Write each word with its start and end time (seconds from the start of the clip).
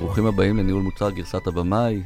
ברוכים 0.00 0.26
הבאים 0.26 0.56
לניהול 0.56 0.82
מוצר 0.82 1.10
גרסת 1.10 1.46
הבמאי, 1.46 2.02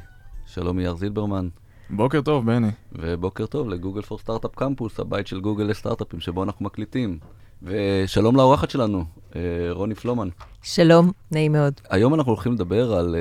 שלום 0.46 0.80
יאיר 0.80 0.96
זילברמן. 0.96 1.48
בוקר 1.90 2.20
טוב, 2.20 2.46
בני. 2.46 2.68
ובוקר 2.92 3.46
טוב 3.46 3.68
ל 3.68 3.73
Google 3.73 4.02
for 4.02 4.18
Startups 4.18 4.54
Campus, 4.54 5.00
הבית 5.00 5.26
של 5.26 5.40
גוגל 5.40 5.64
לסטארט-אפים 5.64 6.20
שבו 6.20 6.42
אנחנו 6.42 6.64
מקליטים. 6.64 7.18
ושלום 7.62 8.36
לאורחת 8.36 8.70
שלנו, 8.70 9.04
אה, 9.36 9.40
רוני 9.70 9.94
פלומן. 9.94 10.28
שלום, 10.62 11.12
נעים 11.30 11.52
מאוד. 11.52 11.74
היום 11.90 12.14
אנחנו 12.14 12.32
הולכים 12.32 12.52
לדבר 12.52 12.94
על 12.94 13.16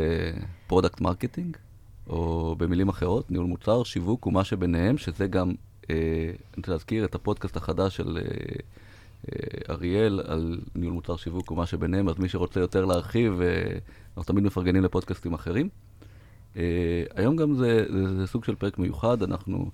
product 0.68 1.00
אה, 1.00 1.04
marketing, 1.04 1.58
או 2.08 2.56
במילים 2.58 2.90
אחרות, 2.90 3.32
ניהול 3.32 3.48
מוצר, 3.48 3.84
שיווק 3.84 4.28
ומה 4.28 4.44
שביניהם, 4.44 4.98
שזה 4.98 5.28
גם, 5.28 5.52
אה, 5.82 5.86
אני 5.88 6.58
רוצה 6.58 6.72
להזכיר 6.72 7.06
את 7.06 7.16
הפודקאסט 7.16 7.58
החדש 7.58 7.96
של 7.96 8.18
אה, 8.18 8.30
אה, 8.30 8.62
אריאל 9.70 10.22
על 10.28 10.60
ניהול 10.76 10.94
מוצר, 10.94 11.18
שיווק 11.18 11.52
ומה 11.52 11.66
שביניהם, 11.66 12.10
אז 12.10 12.20
מי 12.20 12.30
שרוצה 12.30 12.60
יותר 12.60 12.86
להרחיב, 12.86 13.40
אה, 13.40 13.80
אנחנו 14.18 14.34
תמיד 14.34 14.44
מפרגנים 14.44 14.84
לפודקאסטים 14.84 15.34
אחרים. 15.34 15.70
Uh, 16.54 16.58
היום 17.16 17.36
גם 17.36 17.56
זה, 17.56 17.86
זה, 17.90 18.18
זה 18.18 18.28
סוג 18.28 18.44
של 18.44 18.56
פרק 18.56 18.78
מיוחד, 18.80 19.24
אנחנו... 19.24 19.70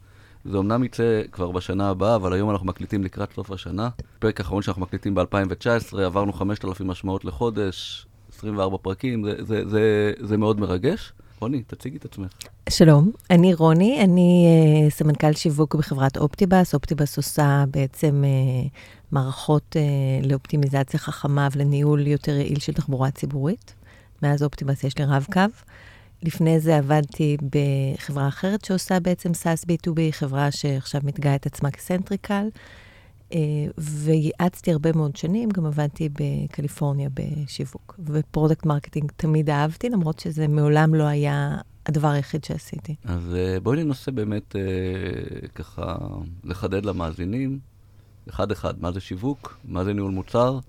זה 0.45 0.57
אמנם 0.57 0.83
יצא 0.83 1.21
כבר 1.31 1.51
בשנה 1.51 1.89
הבאה, 1.89 2.15
אבל 2.15 2.33
היום 2.33 2.49
אנחנו 2.49 2.65
מקליטים 2.65 3.03
לקראת 3.03 3.33
סוף 3.33 3.51
השנה. 3.51 3.89
פרק 4.19 4.39
האחרון 4.39 4.61
שאנחנו 4.61 4.81
מקליטים 4.81 5.15
ב-2019, 5.15 5.97
עברנו 6.01 6.33
5,000 6.33 6.87
משמעות 6.87 7.25
לחודש, 7.25 8.05
24 8.37 8.77
פרקים, 8.77 9.23
זה, 9.23 9.43
זה, 9.43 9.69
זה, 9.69 10.13
זה 10.19 10.37
מאוד 10.37 10.59
מרגש. 10.59 11.13
רוני, 11.39 11.63
תציגי 11.63 11.97
את 11.97 12.05
עצמך. 12.05 12.31
שלום, 12.69 13.11
אני 13.29 13.53
רוני, 13.53 14.03
אני 14.03 14.47
uh, 14.87 14.91
סמנכ"ל 14.91 15.33
שיווק 15.33 15.75
בחברת 15.75 16.17
אופטיבאס. 16.17 16.73
אופטיבאס 16.73 17.17
עושה 17.17 17.63
בעצם 17.71 18.23
מערכות 19.11 19.75
uh, 19.75 20.27
לאופטימיזציה 20.27 20.99
חכמה 20.99 21.47
ולניהול 21.51 22.07
יותר 22.07 22.31
יעיל 22.31 22.59
של 22.59 22.73
תחבורה 22.73 23.11
ציבורית. 23.11 23.73
מאז 24.23 24.43
Optibus 24.43 24.83
יש 24.83 24.97
לי 24.97 25.05
רב-קו. 25.05 25.41
לפני 26.23 26.59
זה 26.59 26.77
עבדתי 26.77 27.37
בחברה 27.51 28.27
אחרת 28.27 28.65
שעושה 28.65 28.99
בעצם 28.99 29.31
SaaS 29.31 29.65
B2B, 29.65 29.99
חברה 30.11 30.51
שעכשיו 30.51 31.01
ממתגת 31.03 31.35
את 31.35 31.45
עצמה 31.45 31.71
כ 31.71 31.84
Centrical, 31.84 32.47
וייעצתי 33.77 34.71
הרבה 34.71 34.91
מאוד 34.91 35.15
שנים, 35.15 35.49
גם 35.49 35.65
עבדתי 35.65 36.09
בקליפורניה 36.09 37.09
בשיווק. 37.13 37.99
ו 38.05 38.13
product 38.13 38.65
marketing 38.65 39.11
תמיד 39.15 39.49
אהבתי, 39.49 39.89
למרות 39.89 40.19
שזה 40.19 40.47
מעולם 40.47 40.95
לא 40.95 41.03
היה 41.03 41.57
הדבר 41.85 42.07
היחיד 42.07 42.43
שעשיתי. 42.43 42.95
אז 43.05 43.35
בואי 43.63 43.83
ננסה 43.83 44.11
באמת 44.11 44.55
ככה 45.55 45.97
לחדד 46.43 46.85
למאזינים, 46.85 47.59
אחד-אחד, 48.29 48.73
מה 48.81 48.91
זה 48.91 48.99
שיווק, 48.99 49.57
מה 49.65 49.83
זה 49.83 49.93
ניהול 49.93 50.11
מוצר, 50.11 50.59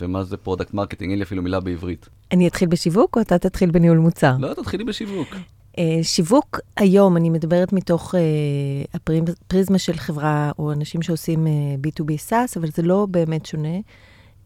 ומה 0.00 0.24
זה 0.24 0.36
product 0.36 0.74
marketing, 0.74 1.10
אין 1.10 1.18
לי 1.18 1.24
אפילו 1.24 1.42
מילה 1.42 1.60
בעברית. 1.60 2.08
אני 2.32 2.48
אתחיל 2.48 2.68
בשיווק, 2.68 3.16
או 3.16 3.20
אתה 3.20 3.38
תתחיל 3.38 3.70
בניהול 3.70 3.98
מוצר? 3.98 4.34
לא, 4.38 4.54
תתחילי 4.54 4.84
בשיווק. 4.84 5.28
אה, 5.72 5.80
שיווק 6.02 6.60
היום, 6.76 7.16
אני 7.16 7.30
מדברת 7.30 7.72
מתוך 7.72 8.14
הפריזמה 8.94 9.78
של 9.78 9.96
חברה 9.96 10.50
או 10.58 10.72
אנשים 10.72 11.02
שעושים 11.02 11.46
uh, 11.46 11.50
B2B 11.86 12.30
SaaS, 12.30 12.58
אבל 12.58 12.68
זה 12.70 12.82
לא 12.82 13.06
באמת 13.10 13.46
שונה. 13.46 13.78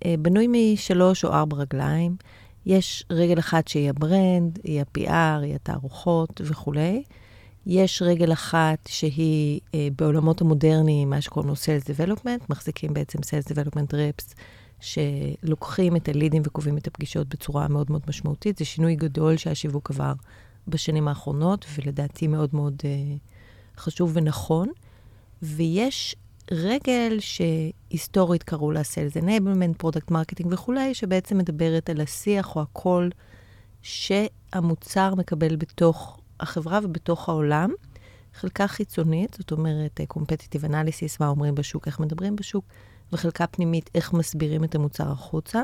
בנוי 0.04 0.46
משלוש 0.48 1.24
או 1.24 1.32
ארבע 1.32 1.56
רגליים. 1.56 2.16
יש 2.66 3.04
רגל 3.10 3.38
אחת 3.38 3.68
שהיא 3.68 3.90
ה 3.90 4.00
brand, 4.00 4.58
היא 4.64 4.80
ה-PR, 4.80 5.42
היא 5.42 5.54
התערוכות 5.54 6.40
וכולי. 6.44 7.02
יש 7.66 8.02
רגל 8.02 8.32
אחת 8.32 8.78
שהיא 8.88 9.60
אה, 9.60 9.72
בעולמות 9.96 10.40
המודרניים, 10.40 11.10
מה 11.10 11.20
שקוראים 11.20 11.48
לו 11.48 11.54
Sales 11.54 11.84
Development, 11.84 12.44
מחזיקים 12.48 12.94
בעצם 12.94 13.18
Sales 13.18 13.52
Development 13.52 13.92
Reps. 13.92 14.34
שלוקחים 14.80 15.96
את 15.96 16.08
הלידים 16.08 16.42
וקובעים 16.46 16.78
את 16.78 16.86
הפגישות 16.86 17.28
בצורה 17.28 17.68
מאוד 17.68 17.90
מאוד 17.90 18.02
משמעותית. 18.08 18.58
זה 18.58 18.64
שינוי 18.64 18.94
גדול 18.94 19.36
שהשיווק 19.36 19.90
עבר 19.90 20.12
בשנים 20.68 21.08
האחרונות, 21.08 21.66
ולדעתי 21.78 22.26
מאוד 22.26 22.50
מאוד 22.52 22.74
uh, 22.80 23.80
חשוב 23.80 24.10
ונכון. 24.14 24.68
ויש 25.42 26.16
רגל 26.50 27.16
שהיסטורית 27.20 28.42
קראו 28.42 28.70
לה 28.70 28.80
Sales 28.80 29.22
Enablement, 29.22 29.84
Product 29.84 30.10
Marketing 30.12 30.46
וכולי, 30.50 30.94
שבעצם 30.94 31.38
מדברת 31.38 31.90
על 31.90 32.00
השיח 32.00 32.56
או 32.56 32.60
הקול 32.62 33.10
שהמוצר 33.82 35.14
מקבל 35.14 35.56
בתוך 35.56 36.15
החברה 36.40 36.80
ובתוך 36.82 37.28
העולם. 37.28 37.70
חלקה 38.34 38.66
חיצונית, 38.66 39.36
זאת 39.38 39.52
אומרת, 39.52 40.00
Competitive 40.12 40.64
Analysis, 40.68 41.16
מה 41.20 41.28
אומרים 41.28 41.54
בשוק, 41.54 41.86
איך 41.86 42.00
מדברים 42.00 42.36
בשוק. 42.36 42.64
וחלקה 43.12 43.46
פנימית, 43.46 43.90
איך 43.94 44.12
מסבירים 44.12 44.64
את 44.64 44.74
המוצר 44.74 45.10
החוצה. 45.12 45.62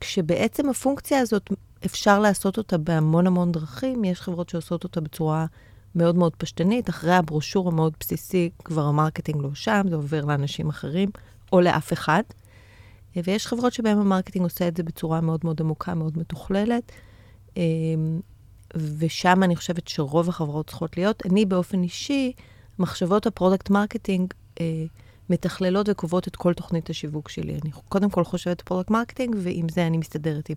כשבעצם 0.00 0.68
הפונקציה 0.68 1.20
הזאת, 1.20 1.50
אפשר 1.86 2.20
לעשות 2.20 2.58
אותה 2.58 2.78
בהמון 2.78 3.26
המון 3.26 3.52
דרכים. 3.52 4.04
יש 4.04 4.20
חברות 4.20 4.48
שעושות 4.48 4.84
אותה 4.84 5.00
בצורה 5.00 5.46
מאוד 5.94 6.16
מאוד 6.16 6.36
פשטנית. 6.36 6.88
אחרי 6.88 7.14
הברושור 7.14 7.68
המאוד 7.68 7.92
בסיסי, 8.00 8.50
כבר 8.64 8.84
ה 8.84 8.90
marketing 8.90 9.42
לא 9.42 9.54
שם, 9.54 9.86
זה 9.90 9.96
עובר 9.96 10.24
לאנשים 10.24 10.68
אחרים, 10.68 11.10
או 11.52 11.60
לאף 11.60 11.92
אחד. 11.92 12.22
ויש 13.16 13.46
חברות 13.46 13.72
שבהן 13.72 13.98
ה 13.98 14.03
marketing 14.03 14.44
עושה 14.44 14.68
את 14.68 14.76
זה 14.76 14.82
בצורה 14.82 15.20
מאוד 15.20 15.40
מאוד 15.44 15.60
עמוקה, 15.60 15.94
מאוד 15.94 16.18
מתוכללת. 16.18 16.92
ושם 18.76 19.42
אני 19.42 19.56
חושבת 19.56 19.88
שרוב 19.88 20.28
החברות 20.28 20.66
צריכות 20.66 20.96
להיות. 20.96 21.22
אני 21.26 21.44
באופן 21.44 21.82
אישי, 21.82 22.32
מחשבות 22.78 23.26
ה 23.26 23.31
product 23.31 23.70
marketing, 23.70 24.34
מתכללות 25.30 25.88
וקובעות 25.88 26.28
את 26.28 26.36
כל 26.36 26.54
תוכנית 26.54 26.90
השיווק 26.90 27.28
שלי. 27.28 27.58
אני 27.62 27.70
קודם 27.88 28.10
כל 28.10 28.24
חושבת 28.24 28.60
product 28.60 28.90
marketing, 28.90 29.36
ועם 29.38 29.68
זה 29.68 29.86
אני 29.86 29.98
מסתדרת 29.98 30.48
עם 30.48 30.56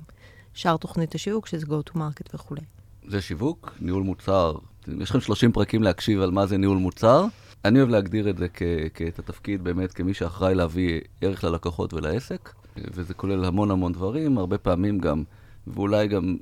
שאר 0.53 0.77
תוכנית 0.77 1.15
השיווק, 1.15 1.47
שזה 1.47 1.65
go 1.65 1.89
to 1.89 1.95
market 1.95 2.35
וכולי. 2.35 2.61
זה 3.07 3.21
שיווק, 3.21 3.75
ניהול 3.79 4.03
מוצר. 4.03 4.55
יש 5.01 5.09
לכם 5.09 5.21
30 5.21 5.51
פרקים 5.51 5.83
להקשיב 5.83 6.21
על 6.21 6.31
מה 6.31 6.45
זה 6.45 6.57
ניהול 6.57 6.77
מוצר. 6.77 7.25
אני 7.65 7.79
אוהב 7.79 7.89
להגדיר 7.89 8.29
את 8.29 8.37
זה 8.37 8.47
כאת 8.93 9.19
התפקיד 9.19 9.63
באמת 9.63 9.91
כמי 9.91 10.13
שאחראי 10.13 10.55
להביא 10.55 11.01
ערך 11.21 11.43
ללקוחות 11.43 11.93
ולעסק, 11.93 12.53
וזה 12.77 13.13
כולל 13.13 13.45
המון 13.45 13.71
המון 13.71 13.93
דברים, 13.93 14.37
הרבה 14.37 14.57
פעמים 14.57 14.99
גם, 14.99 15.23
ואולי 15.67 16.07
גם 16.07 16.37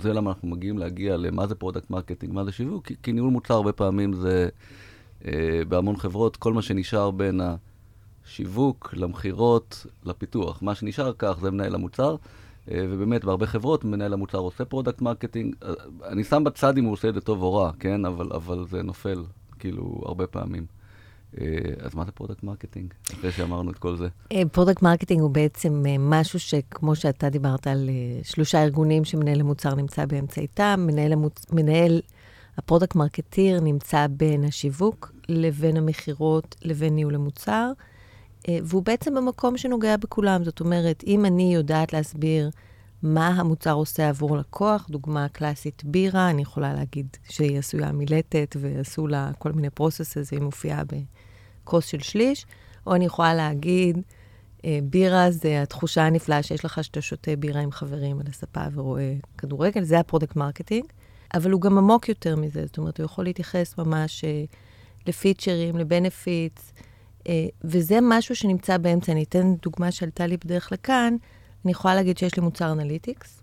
זה 0.00 0.12
למה 0.12 0.30
אנחנו 0.30 0.48
מגיעים 0.48 0.78
להגיע 0.78 1.16
למה 1.16 1.46
זה 1.46 1.54
product 1.54 1.90
marketing, 1.90 2.34
מה 2.34 2.44
זה 2.44 2.52
שיווק, 2.52 2.86
כי, 2.86 2.94
כי 3.02 3.12
ניהול 3.12 3.30
מוצר 3.30 3.54
הרבה 3.54 3.72
פעמים 3.72 4.12
זה... 4.12 4.48
אה, 5.24 5.62
בהמון 5.68 5.96
חברות, 5.96 6.36
כל 6.36 6.52
מה 6.52 6.62
שנשאר 6.62 7.10
בין 7.10 7.40
השיווק 8.24 8.94
למכירות, 8.96 9.86
לפיתוח. 10.04 10.62
מה 10.62 10.74
שנשאר 10.74 11.12
כך 11.18 11.38
זה 11.40 11.50
מנהל 11.50 11.74
המוצר, 11.74 12.16
אה, 12.70 12.86
ובאמת 12.90 13.24
בהרבה 13.24 13.46
חברות 13.46 13.84
מנהל 13.84 14.12
המוצר 14.12 14.38
עושה 14.38 14.64
product 14.64 15.00
marketing. 15.00 15.54
אה, 15.62 15.72
אני 16.08 16.24
שם 16.24 16.44
בצד 16.44 16.78
אם 16.78 16.84
הוא 16.84 16.92
עושה 16.92 17.08
את 17.08 17.14
זה 17.14 17.20
טוב 17.20 17.42
או 17.42 17.54
רע, 17.54 17.72
כן? 17.78 18.04
אבל, 18.04 18.32
אבל 18.32 18.66
זה 18.70 18.82
נופל, 18.82 19.24
כאילו, 19.58 20.02
הרבה 20.06 20.26
פעמים. 20.26 20.66
אז 21.80 21.94
מה 21.94 22.04
זה 22.04 22.12
product 22.12 22.42
marketing, 22.42 22.94
אחרי 23.12 23.32
שאמרנו 23.32 23.70
את 23.70 23.78
כל 23.78 23.96
זה? 23.96 24.08
פרודקט 24.52 24.82
מרקטינג 24.82 25.20
הוא 25.20 25.30
בעצם 25.30 25.82
משהו 25.98 26.40
שכמו 26.40 26.96
שאתה 26.96 27.30
דיברת 27.30 27.66
על 27.66 27.90
שלושה 28.22 28.62
ארגונים 28.62 29.04
שמנהל 29.04 29.40
המוצר 29.40 29.74
נמצא 29.74 30.06
באמצעיתם, 30.06 30.84
מנהל, 30.86 31.12
המוצ... 31.12 31.44
מנהל 31.52 32.00
ה 32.58 32.62
product 32.62 32.94
marketeer 32.94 33.60
נמצא 33.60 34.06
בין 34.10 34.44
השיווק 34.44 35.12
לבין 35.28 35.76
המכירות 35.76 36.56
לבין 36.62 36.94
ניהול 36.94 37.14
המוצר, 37.14 37.72
והוא 38.48 38.82
בעצם 38.82 39.14
במקום 39.14 39.56
שנוגע 39.56 39.96
בכולם. 39.96 40.44
זאת 40.44 40.60
אומרת, 40.60 41.04
אם 41.06 41.24
אני 41.24 41.54
יודעת 41.54 41.92
להסביר 41.92 42.50
מה 43.02 43.28
המוצר 43.28 43.72
עושה 43.72 44.08
עבור 44.08 44.36
לקוח, 44.36 44.86
דוגמה 44.90 45.28
קלאסית 45.28 45.84
בירה, 45.84 46.30
אני 46.30 46.42
יכולה 46.42 46.74
להגיד 46.74 47.06
שהיא 47.28 47.58
עשויה 47.58 47.92
מלתת 47.92 48.56
ועשו 48.60 49.06
לה 49.06 49.30
כל 49.38 49.52
מיני 49.52 49.70
processes, 49.70 50.28
והיא 50.32 50.42
מופיעה 50.42 50.82
בכוס 51.66 51.86
של 51.86 52.00
שליש, 52.00 52.46
או 52.86 52.94
אני 52.94 53.04
יכולה 53.04 53.34
להגיד, 53.34 53.98
בירה 54.82 55.30
זה 55.30 55.62
התחושה 55.62 56.06
הנפלאה 56.06 56.42
שיש 56.42 56.64
לך 56.64 56.84
שאתה 56.84 57.02
שותה 57.02 57.36
בירה 57.36 57.60
עם 57.60 57.72
חברים 57.72 58.20
על 58.20 58.26
הספה 58.28 58.60
ורואה 58.74 59.14
כדורגל, 59.38 59.82
זה 59.82 59.98
ה 59.98 60.03
product 60.03 60.36
marketing. 60.36 60.84
אבל 61.34 61.50
הוא 61.50 61.60
גם 61.60 61.78
עמוק 61.78 62.08
יותר 62.08 62.36
מזה, 62.36 62.66
זאת 62.66 62.78
אומרת, 62.78 63.00
הוא 63.00 63.04
יכול 63.04 63.24
להתייחס 63.24 63.78
ממש 63.78 64.24
לפיצ'רים, 65.06 65.76
ל 65.76 65.86
benefits, 65.86 66.72
וזה 67.64 67.98
משהו 68.02 68.36
שנמצא 68.36 68.78
באמצע. 68.78 69.12
אני 69.12 69.22
אתן 69.22 69.54
דוגמה 69.62 69.92
שעלתה 69.92 70.26
לי 70.26 70.36
בדרך 70.36 70.72
לכאן, 70.72 71.16
אני 71.64 71.72
יכולה 71.72 71.94
להגיד 71.94 72.18
שיש 72.18 72.36
לי 72.36 72.42
מוצר 72.42 72.72
analytics, 72.72 73.42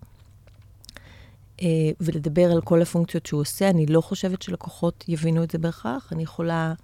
ולדבר 2.00 2.52
על 2.52 2.60
כל 2.60 2.82
הפונקציות 2.82 3.26
שהוא 3.26 3.40
עושה. 3.40 3.70
אני 3.70 3.86
לא 3.86 4.00
חושבת 4.00 4.42
שלקוחות 4.42 5.04
יבינו 5.08 5.42
את 5.42 5.50
זה 5.50 5.58
בהכרח. 5.58 6.12
אני 6.12 6.22
יכולה 6.22 6.74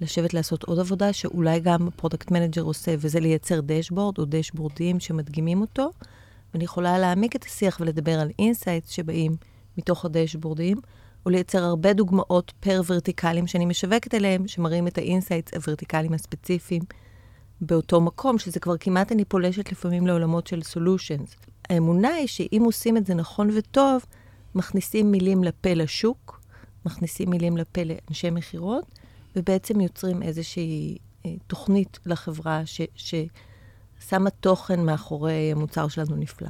לשבת 0.00 0.34
לעשות 0.34 0.64
עוד 0.64 0.78
עבודה 0.78 1.12
שאולי 1.12 1.60
גם 1.60 1.88
ה 1.88 1.93
product 1.93 2.30
manager 2.30 2.62
עושה, 2.62 2.94
וזה 2.98 3.20
לייצר 3.20 3.60
dashboard 3.62 4.18
או 4.18 4.24
דשבורדים 4.28 5.00
שמדגימים 5.00 5.60
אותו. 5.60 5.90
ואני 6.54 6.64
יכולה 6.64 6.98
להעמיק 6.98 7.36
את 7.36 7.44
השיח 7.44 7.78
ולדבר 7.80 8.20
על 8.20 8.30
insights 8.38 8.90
שבאים 8.90 9.36
מתוך 9.78 10.04
הדשבורדים, 10.04 10.78
או 11.26 11.30
לייצר 11.30 11.64
הרבה 11.64 11.92
דוגמאות 11.92 12.52
פר 12.60 12.80
ורטיקלים 12.86 13.46
שאני 13.46 13.66
משווקת 13.66 14.14
אליהם, 14.14 14.48
שמראים 14.48 14.86
את 14.86 14.98
ה 14.98 15.04
insights 15.04 15.54
הוורטיקליים 15.54 16.12
הספציפיים 16.12 16.82
באותו 17.60 18.00
מקום, 18.00 18.38
שזה 18.38 18.60
כבר 18.60 18.76
כמעט 18.76 19.12
אני 19.12 19.24
פולשת 19.24 19.72
לפעמים 19.72 20.06
לעולמות 20.06 20.46
של 20.46 20.62
solutions. 20.62 21.36
האמונה 21.70 22.08
היא 22.08 22.26
שאם 22.26 22.62
עושים 22.64 22.96
את 22.96 23.06
זה 23.06 23.14
נכון 23.14 23.50
וטוב, 23.56 24.04
מכניסים 24.54 25.10
מילים 25.10 25.44
לפה 25.44 25.72
לשוק, 25.74 26.40
מכניסים 26.86 27.30
מילים 27.30 27.56
לפה 27.56 27.80
לאנשי 27.82 28.30
מכירות, 28.30 28.99
ובעצם 29.36 29.80
יוצרים 29.80 30.22
איזושהי 30.22 30.98
אה, 31.26 31.34
תוכנית 31.46 31.98
לחברה 32.06 32.62
ש, 32.66 32.80
ששמה 32.94 34.30
תוכן 34.30 34.86
מאחורי 34.86 35.52
המוצר 35.52 35.88
שלנו 35.88 36.16
נפלא. 36.16 36.48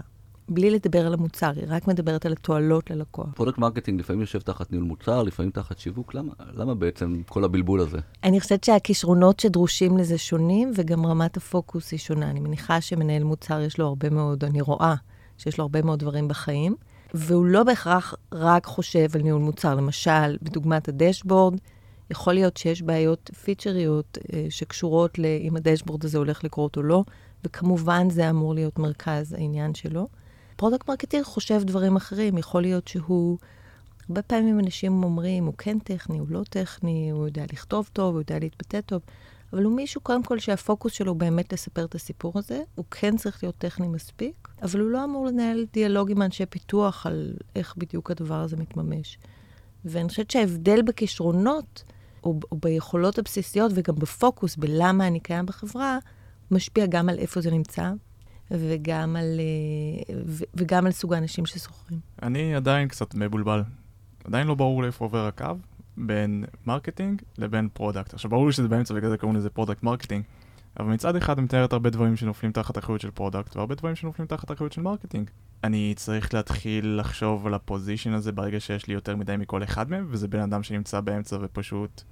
בלי 0.50 0.70
לדבר 0.70 1.06
על 1.06 1.14
המוצר, 1.14 1.50
היא 1.56 1.64
רק 1.68 1.88
מדברת 1.88 2.26
על 2.26 2.32
התועלות 2.32 2.90
ללקוח. 2.90 3.26
product 3.34 3.58
marketing 3.58 4.00
לפעמים 4.00 4.20
יושב 4.20 4.40
תחת 4.40 4.72
ניהול 4.72 4.86
מוצר, 4.86 5.22
לפעמים 5.22 5.50
תחת 5.50 5.78
שיווק, 5.78 6.14
למה, 6.14 6.32
למה 6.54 6.74
בעצם 6.74 7.22
כל 7.28 7.44
הבלבול 7.44 7.80
הזה? 7.80 7.98
אני 8.24 8.40
חושבת 8.40 8.64
שהכישרונות 8.64 9.40
שדרושים 9.40 9.98
לזה 9.98 10.18
שונים, 10.18 10.72
וגם 10.76 11.06
רמת 11.06 11.36
הפוקוס 11.36 11.90
היא 11.90 11.98
שונה. 11.98 12.30
אני 12.30 12.40
מניחה 12.40 12.80
שמנהל 12.80 13.24
מוצר 13.24 13.60
יש 13.60 13.78
לו 13.78 13.86
הרבה 13.86 14.10
מאוד, 14.10 14.44
אני 14.44 14.60
רואה 14.60 14.94
שיש 15.38 15.58
לו 15.58 15.62
הרבה 15.62 15.82
מאוד 15.82 15.98
דברים 15.98 16.28
בחיים, 16.28 16.74
והוא 17.14 17.46
לא 17.46 17.62
בהכרח 17.62 18.14
רק 18.32 18.66
חושב 18.66 19.06
על 19.14 19.22
ניהול 19.22 19.42
מוצר. 19.42 19.74
למשל, 19.74 20.36
בדוגמת 20.42 20.88
ה 20.88 20.94
dashboard, 20.94 21.54
יכול 22.10 22.34
להיות 22.34 22.56
שיש 22.56 22.82
בעיות 22.82 23.30
פיצ'ריות 23.44 24.18
אה, 24.32 24.46
שקשורות 24.50 25.18
לאם 25.18 25.56
ה 25.56 25.61
dashboard 25.61 26.04
הזה 26.04 26.18
הולך 26.18 26.44
לקרות 26.44 26.76
או 26.76 26.82
לא, 26.82 27.04
וכמובן 27.44 28.10
זה 28.10 28.30
אמור 28.30 28.54
להיות 28.54 28.78
מרכז 28.78 29.32
העניין 29.32 29.74
שלו. 29.74 30.08
product 30.56 30.88
marketeer 30.88 31.24
חושב 31.24 31.60
דברים 31.64 31.96
אחרים, 31.96 32.38
יכול 32.38 32.62
להיות 32.62 32.88
שהוא... 32.88 33.38
הרבה 34.08 34.22
פעמים 34.22 34.60
אנשים 34.60 35.04
אומרים, 35.04 35.44
הוא 35.44 35.54
כן 35.58 35.78
טכני, 35.78 36.18
הוא 36.18 36.26
לא 36.30 36.42
טכני, 36.50 37.10
הוא 37.10 37.26
יודע 37.26 37.44
לכתוב 37.52 37.90
טוב, 37.92 38.14
הוא 38.14 38.20
יודע 38.20 38.38
להתבטא 38.38 38.80
טוב, 38.80 39.02
אבל 39.52 39.64
הוא 39.64 39.76
מישהו, 39.76 40.00
קודם 40.00 40.22
כל, 40.22 40.38
שהפוקוס 40.38 40.92
שלו 40.92 41.14
באמת 41.14 41.52
לספר 41.52 41.84
את 41.84 41.94
הסיפור 41.94 42.32
הזה. 42.34 42.62
הוא 42.74 42.84
כן 42.90 43.16
צריך 43.16 43.42
להיות 43.42 43.54
טכני 43.58 43.88
מספיק, 43.88 44.48
אבל 44.62 44.80
הוא 44.80 44.90
לא 44.90 45.04
אמור 45.04 45.26
לנהל 45.26 45.66
דיאלוג 45.72 46.10
עם 46.10 46.22
אנשי 46.22 46.46
פיתוח 46.46 47.06
על 47.06 47.34
איך 47.56 47.74
בדיוק 47.76 48.10
הדבר 48.10 48.34
הזה 48.34 48.56
מתממש. 48.56 49.18
ואני 49.84 50.08
חושבת 50.08 50.30
שההבדל 50.30 50.82
בכישרונות, 50.82 51.82
או, 52.24 52.40
או 52.52 52.56
ביכולות 52.56 53.18
הבסיסיות 53.18 53.72
וגם 53.74 53.94
בפוקוס, 53.94 54.56
בלמה 54.56 55.06
אני 55.06 55.20
קיים 55.20 55.46
בחברה, 55.46 55.98
משפיע 56.50 56.86
גם 56.86 57.08
על 57.08 57.18
איפה 57.18 57.40
זה 57.40 57.50
נמצא, 57.50 57.92
וגם 58.50 59.16
על, 59.16 59.40
אה, 59.40 60.14
וגם 60.54 60.86
על 60.86 60.92
סוג 60.92 61.14
האנשים 61.14 61.46
ששוכרים. 61.46 62.00
אני 62.22 62.54
עדיין 62.54 62.88
קצת 62.88 63.14
מבולבל. 63.14 63.62
עדיין 64.24 64.46
לא 64.46 64.54
ברור 64.54 64.82
לי 64.82 64.86
איפה 64.86 65.04
עובר 65.04 65.26
הקו 65.26 65.44
בין 65.96 66.44
marketing 66.66 67.22
לבין 67.38 67.68
product. 67.72 68.14
עכשיו, 68.14 68.30
ברור 68.30 68.46
לי 68.46 68.52
שזה 68.52 68.68
באמצע, 68.68 68.94
בגלל 68.94 69.10
זה 69.10 69.16
קוראים 69.16 69.36
לזה 69.36 69.50
product 69.50 69.82
marketing. 69.82 70.24
אבל 70.80 70.88
מצד 70.88 71.16
אחד 71.16 71.38
את 71.38 71.44
מתארת 71.44 71.72
הרבה 71.72 71.90
דברים 71.90 72.16
שנופלים 72.16 72.52
תחת 72.52 72.78
אחריות 72.78 73.00
של 73.00 73.10
product, 73.10 73.56
והרבה 73.56 73.74
דברים 73.74 73.96
שנופלים 73.96 74.26
תחת 74.26 74.50
אחריות 74.52 74.72
של 74.72 74.80
marketing. 74.82 75.30
אני 75.64 75.94
צריך 75.96 76.34
להתחיל 76.34 76.96
לחשוב 77.00 77.46
על 77.46 77.54
ה 77.54 77.61
position 77.61 78.12
הזה 78.12 78.32
ברגע 78.32 78.60
שיש 78.60 78.86
לי 78.86 78.94
יותר 78.94 79.16
מדי 79.16 79.36
מכל 79.36 79.62
אחד 79.62 79.90
מהם, 79.90 80.06
וזה 80.10 80.28
בן 80.28 80.40
אדם 80.40 80.62
שנמצא 80.62 81.00
באמצע 81.00 81.36
ופשוט 81.40 82.02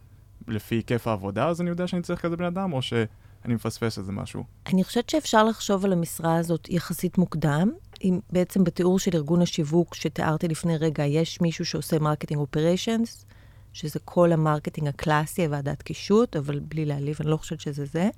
לפי 0.49 0.75
היקף 0.75 1.07
העבודה, 1.07 1.49
אז 1.49 1.61
אני 1.61 1.71
יודע 1.71 1.87
שאני 1.87 2.03
צריך 2.03 2.21
כזה 2.21 2.37
בן 2.37 2.45
אדם, 2.45 2.73
או 2.73 2.83
שאני 2.83 3.09
מפספס 3.55 3.99
איזה 3.99 4.13
משהו. 4.13 4.45
אני 4.67 4.85
חושבת 4.85 5.11
שאפשר 5.11 5.45
לחשוב 5.45 5.85
על 5.85 5.93
המשרה 5.93 6.37
הזאת 6.37 6.69
יחסית 6.71 7.19
מוקדם. 7.19 7.71
אם 8.05 8.21
בעצם 8.31 8.65
בתיאור 8.65 8.99
של 8.99 9.11
ארגון 9.15 9.43
השיווק 9.43 9.95
שתיארתי 9.95 10.49
לפני 10.49 10.77
רגע, 10.77 11.05
יש 11.05 11.41
מישהו 11.41 11.65
שעושה 11.65 11.99
marketing 11.99 12.41
operations, 12.41 13.27
שזה 13.73 13.99
כל 14.05 14.33
ה 14.33 14.38
marketing 14.38 14.89
הקלאסי, 14.89 15.45
הוועדת 15.45 15.83
קישוט, 15.83 16.37
אבל 16.37 16.59
בלי 16.59 16.85
להעליב, 16.85 17.17
אני 17.21 17.31
לא 17.31 17.37
חושבת 17.37 17.61
שזה 17.61 17.85
זה. 17.85 18.11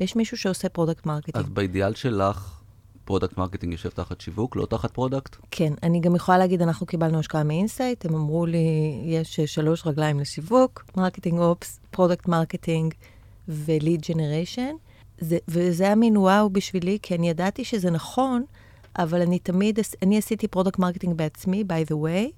ויש 0.00 0.16
מישהו 0.16 0.36
שעושה 0.36 0.68
product 0.68 1.06
marketing. 1.06 1.36
אז 1.36 1.50
באידיאל 1.50 1.94
שלך, 1.94 2.57
product 3.08 3.38
marketing 3.38 3.72
יושב 3.72 3.88
תחת 3.88 4.20
שיווק, 4.20 4.56
לא 4.56 4.66
תחת 4.66 4.90
product? 4.90 5.36
כן, 5.50 5.72
אני 5.82 6.00
גם 6.00 6.14
יכולה 6.14 6.38
להגיד, 6.38 6.62
אנחנו 6.62 6.86
קיבלנו 6.86 7.18
השקעה 7.18 7.44
מ 7.44 7.51
Insight, 7.51 8.06
הם 8.06 8.14
אמרו 8.14 8.46
לי, 8.46 9.00
יש 9.04 9.40
שלוש 9.40 9.86
רגליים 9.86 10.20
לשיווק, 10.20 10.84
marketing 10.96 11.38
ops, 11.38 11.80
product 11.90 12.28
marketing 12.28 12.94
ו 13.48 13.59
lead 13.59 14.02
generation. 14.08 14.74
וזה 15.48 15.84
היה 15.84 15.94
מין 15.94 16.16
וואו 16.16 16.50
בשבילי, 16.50 16.98
כי 17.02 17.14
אני 17.14 17.30
ידעתי 17.30 17.64
שזה 17.64 17.90
נכון, 17.90 18.44
אבל 18.98 19.22
אני 19.22 19.38
תמיד, 19.38 19.78
אני 20.02 20.18
עשיתי 20.18 20.48
product 20.48 20.78
marketing 20.78 21.16
בעצמי, 21.16 21.64
by 21.68 21.90
the 21.90 21.94
way. 21.94 22.32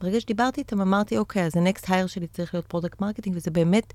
ברגע 0.00 0.20
שדיברתי 0.20 0.60
איתם, 0.60 0.80
אמרתי, 0.80 1.18
אוקיי, 1.18 1.44
אז 1.44 1.56
ה-next 1.56 1.84
hire 1.84 2.06
שלי 2.06 2.26
צריך 2.26 2.54
להיות 2.54 2.66
product 2.66 3.00
marketing, 3.00 3.36
וזה 3.36 3.50
באמת 3.50 3.92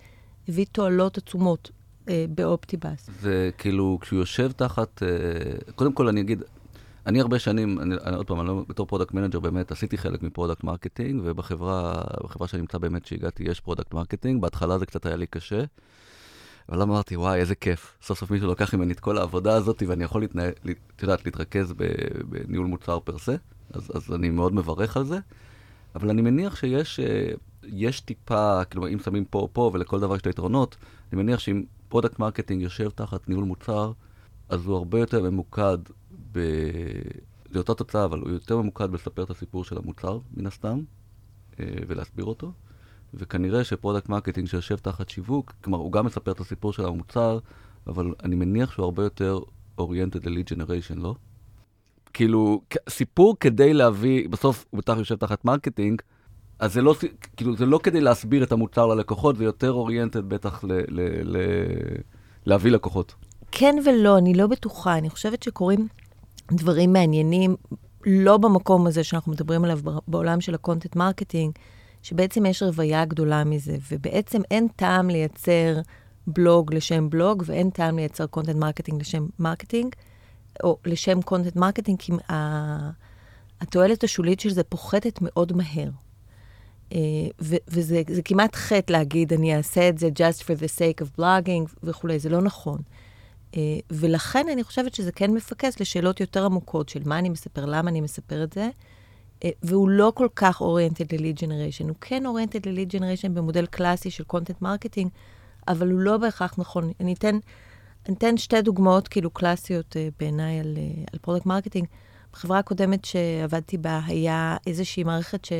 הביא 0.50 0.66
תועלות 0.72 1.18
עצומות. 1.18 1.72
אה, 2.10 2.26
ב 2.30 2.39
Optibus. 2.39 3.10
זה 3.22 3.50
כאילו, 3.58 3.98
כשהוא 4.02 4.20
יושב 4.20 4.52
תחת, 4.52 5.04
אה, 5.04 5.08
קודם 5.76 5.94
כל 5.94 6.08
אני 6.08 6.22
אגיד, 6.22 6.44
אני 7.06 7.22
הרבה 7.22 7.40
שנים, 7.40 7.80
אני, 7.80 7.96
אני 8.06 8.16
עוד 8.16 8.28
פעם, 8.28 8.40
אני 8.40 8.48
לא, 8.48 8.64
בתור 8.70 8.86
product 8.86 9.14
manager 9.14 9.40
באמת, 9.40 9.72
עשיתי 9.72 9.98
חלק 9.98 10.24
מ 10.24 10.29
product 10.29 10.64
marketing, 10.64 11.22
ובחברה 11.24 12.02
בחברה 12.24 12.48
שאני 12.48 12.62
נמצא 12.62 12.78
באמת, 12.78 13.06
שהגעתי, 13.06 13.44
יש 13.44 13.60
product 13.60 13.94
marketing. 13.94 14.42
בהתחלה 14.42 14.80
זה 14.80 14.86
קצת 14.86 15.06
היה 15.06 15.16
לי 15.16 15.28
קשה, 15.28 15.64
אבל 16.70 16.82
אמרתי, 16.82 17.18
וואי, 17.18 17.40
איזה 17.40 17.56
כיף. 17.56 17.98
סוף 18.02 18.20
סוף 18.20 18.32
מישהו 18.32 18.48
לוקח 18.48 18.74
ממני 18.74 18.94
את 18.94 19.00
כל 19.00 19.18
העבודה 19.18 19.56
הזאת, 19.56 19.84
ואני 19.88 20.04
יכול, 20.04 20.24
את 20.96 21.02
יודעת, 21.02 21.26
להתרכז 21.26 21.74
בניהול 22.30 22.68
מוצר 22.68 23.00
per 23.00 23.18
se, 23.18 23.36
אז, 23.74 23.92
אז 23.94 24.14
אני 24.14 24.30
מאוד 24.30 24.54
מברך 24.54 24.98
על 24.98 25.06
זה. 25.06 25.20
אבל 25.96 26.10
אני 26.10 26.22
מניח 26.22 26.56
שיש 26.56 27.00
אה, 27.00 27.32
יש 27.64 28.00
טיפה, 28.00 28.66
כאילו, 28.66 28.88
אם 28.88 29.00
שמים 29.00 29.26
פה 29.26 29.48
פה, 29.54 29.72
ולכל 29.74 30.00
דבר 30.00 30.16
יש 30.16 30.22
את 30.22 30.28
היתרונות, 30.28 30.78
אני 31.14 31.24
מניח 31.24 31.40
שאם 31.40 31.64
product 31.90 32.20
marketing 32.20 32.62
יושב 32.62 32.90
תחת 32.90 33.30
ניהול 33.30 33.44
מוצר, 33.44 33.92
אז 34.50 34.66
הוא 34.66 34.76
הרבה 34.76 35.00
יותר 35.00 35.24
ממוקד 35.24 35.78
ב... 36.32 36.40
זה 37.52 37.60
אותה 37.60 37.74
תוצאה, 37.74 38.06
אבל 38.06 38.20
הוא 38.20 38.30
יותר 38.30 38.58
ממוקד 38.58 38.92
בלספר 38.92 39.24
את 39.24 39.30
הסיפור 39.30 39.64
של 39.64 39.78
המוצר, 39.78 40.20
מן 40.34 40.46
הסתם, 40.46 40.80
אה, 41.60 41.66
ולהסביר 41.88 42.26
אותו. 42.26 42.52
וכנראה 43.14 43.64
ש-product 43.64 44.10
marketing 44.10 44.48
שיושב 44.48 44.76
תחת 44.76 45.10
שיווק, 45.10 45.54
כלומר, 45.64 45.78
הוא 45.78 45.92
גם 45.92 46.06
מספר 46.06 46.32
את 46.32 46.40
הסיפור 46.40 46.74
של 46.74 46.86
המוצר, 46.86 47.40
אבל 47.88 48.14
אני 48.24 48.36
מניח 48.36 48.72
שהוא 48.72 48.84
הרבה 48.84 49.04
יותר 49.04 49.40
oriented 49.78 50.28
ל-lead 50.28 50.54
generation, 50.54 50.96
לא? 51.00 51.16
כאילו, 52.14 52.62
סיפור 52.90 53.36
כדי 53.40 53.74
להביא, 53.74 54.30
בסוף 54.30 54.66
הוא 54.70 54.78
בטח 54.78 54.98
יושב 54.98 55.16
תחת 55.16 55.46
marketing, 55.46 56.02
אז 56.60 56.74
זה 56.74 56.82
לא, 56.82 56.96
כאילו, 57.38 57.58
זה 57.58 57.66
לא 57.66 57.80
כדי 57.84 58.02
להסביר 58.02 58.44
את 58.44 58.52
המוצר 58.52 58.88
ללקוחות, 58.88 59.38
זה 59.38 59.44
יותר 59.44 59.72
oriented 59.72 60.30
בטח 60.30 60.64
ל, 60.64 60.72
ל, 60.72 61.02
ל, 61.24 61.38
להביא 62.46 62.72
לקוחות. 62.72 63.16
כן 63.52 63.76
ולא, 63.86 64.18
אני 64.18 64.34
לא 64.34 64.48
בטוחה. 64.48 64.98
אני 64.98 65.10
חושבת 65.10 65.44
שקורים 65.44 65.88
דברים 66.52 66.94
מעניינים, 66.94 67.56
לא 68.06 68.38
במקום 68.38 68.88
הזה 68.88 69.04
שאנחנו 69.04 69.32
מדברים 69.32 69.64
עליו 69.64 69.80
בעולם 70.08 70.42
של 70.42 70.56
ה-content 70.56 70.96
marketing, 70.96 71.54
שבעצם 72.04 72.46
יש 72.46 72.64
רוויה 72.64 73.06
גדולה 73.06 73.44
מזה, 73.44 73.78
ובעצם 73.92 74.42
אין 74.52 74.68
טעם 74.76 75.10
לייצר 75.10 75.80
בלוג 76.28 76.74
לשם 76.74 77.10
בלוג, 77.10 77.44
ואין 77.46 77.70
טעם 77.70 77.96
לייצר 77.96 78.26
content 78.26 78.56
marketing 78.56 79.02
לשם 79.02 79.26
marketing, 79.40 79.96
או 80.64 80.78
לשם 80.86 81.22
content 81.22 81.56
marketing, 81.56 82.00
כי 82.00 82.12
התועלת 83.62 84.04
השולית 84.04 84.40
של 84.40 84.50
זה 84.50 84.64
פוחתת 84.64 85.20
מאוד 85.22 85.54
מהר. 85.54 85.90
אה, 86.94 87.00
וזה 87.68 88.02
כמעט 88.26 88.56
חטא 88.56 88.92
להגיד, 88.92 89.34
אני 89.34 89.58
אעשה 89.58 89.90
את 89.90 89.98
זה 89.98 90.10
just 90.18 90.42
for 90.44 90.60
the 90.60 90.78
sake 90.78 91.06
of 91.06 91.20
blogging 91.20 91.76
וכולי, 91.84 92.20
זה 92.20 92.30
לא 92.30 92.42
נכון. 92.42 92.80
אה, 93.58 93.78
ולכן 93.92 94.46
אני 94.54 94.64
חושבת 94.64 94.96
שזה 94.96 95.12
כן 95.12 95.32
מפקס 95.32 95.80
לשאלות 95.80 96.20
יותר 96.20 96.46
עמוקות 96.46 96.90
של 96.90 97.00
מה 97.06 97.20
אני 97.20 97.30
מספר, 97.30 97.66
למה 97.66 97.90
אני 97.90 98.02
מספר 98.02 98.44
את 98.44 98.54
זה, 98.54 98.70
אה, 99.44 99.50
והוא 99.64 99.90
לא 99.90 100.12
כל 100.16 100.28
כך 100.36 100.62
oriented 100.62 101.16
ל-lead 101.16 101.38
generation. 101.38 101.88
הוא 101.88 101.96
כן 102.02 102.26
oriented 102.26 102.68
ל-lead 102.68 102.96
generation 102.96 103.30
במודל 103.34 103.66
קלאסי 103.66 104.12
של 104.12 104.24
content 104.34 104.64
marketing, 104.64 105.08
אבל 105.68 105.92
הוא 105.92 106.00
לא 106.00 106.18
בהכרח 106.18 106.56
נכון. 106.58 106.92
אני 107.00 107.14
אתן, 107.14 107.38
אני 108.08 108.16
אתן 108.16 108.38
שתי 108.38 108.62
דוגמאות 108.62 109.08
כאילו 109.08 109.30
קלאסיות 109.30 109.96
בעיניי 110.20 110.60
על, 110.60 110.78
על 111.14 111.20
product 111.20 111.46
marketing. 111.46 111.88
בחברה 112.34 112.60
הקודמת 112.60 113.06
שעבדתי 113.06 113.78
בה 113.78 114.02
היה 114.06 114.58
איזושהי 114.68 115.04
מערכת, 115.04 115.46
ש... 115.46 115.52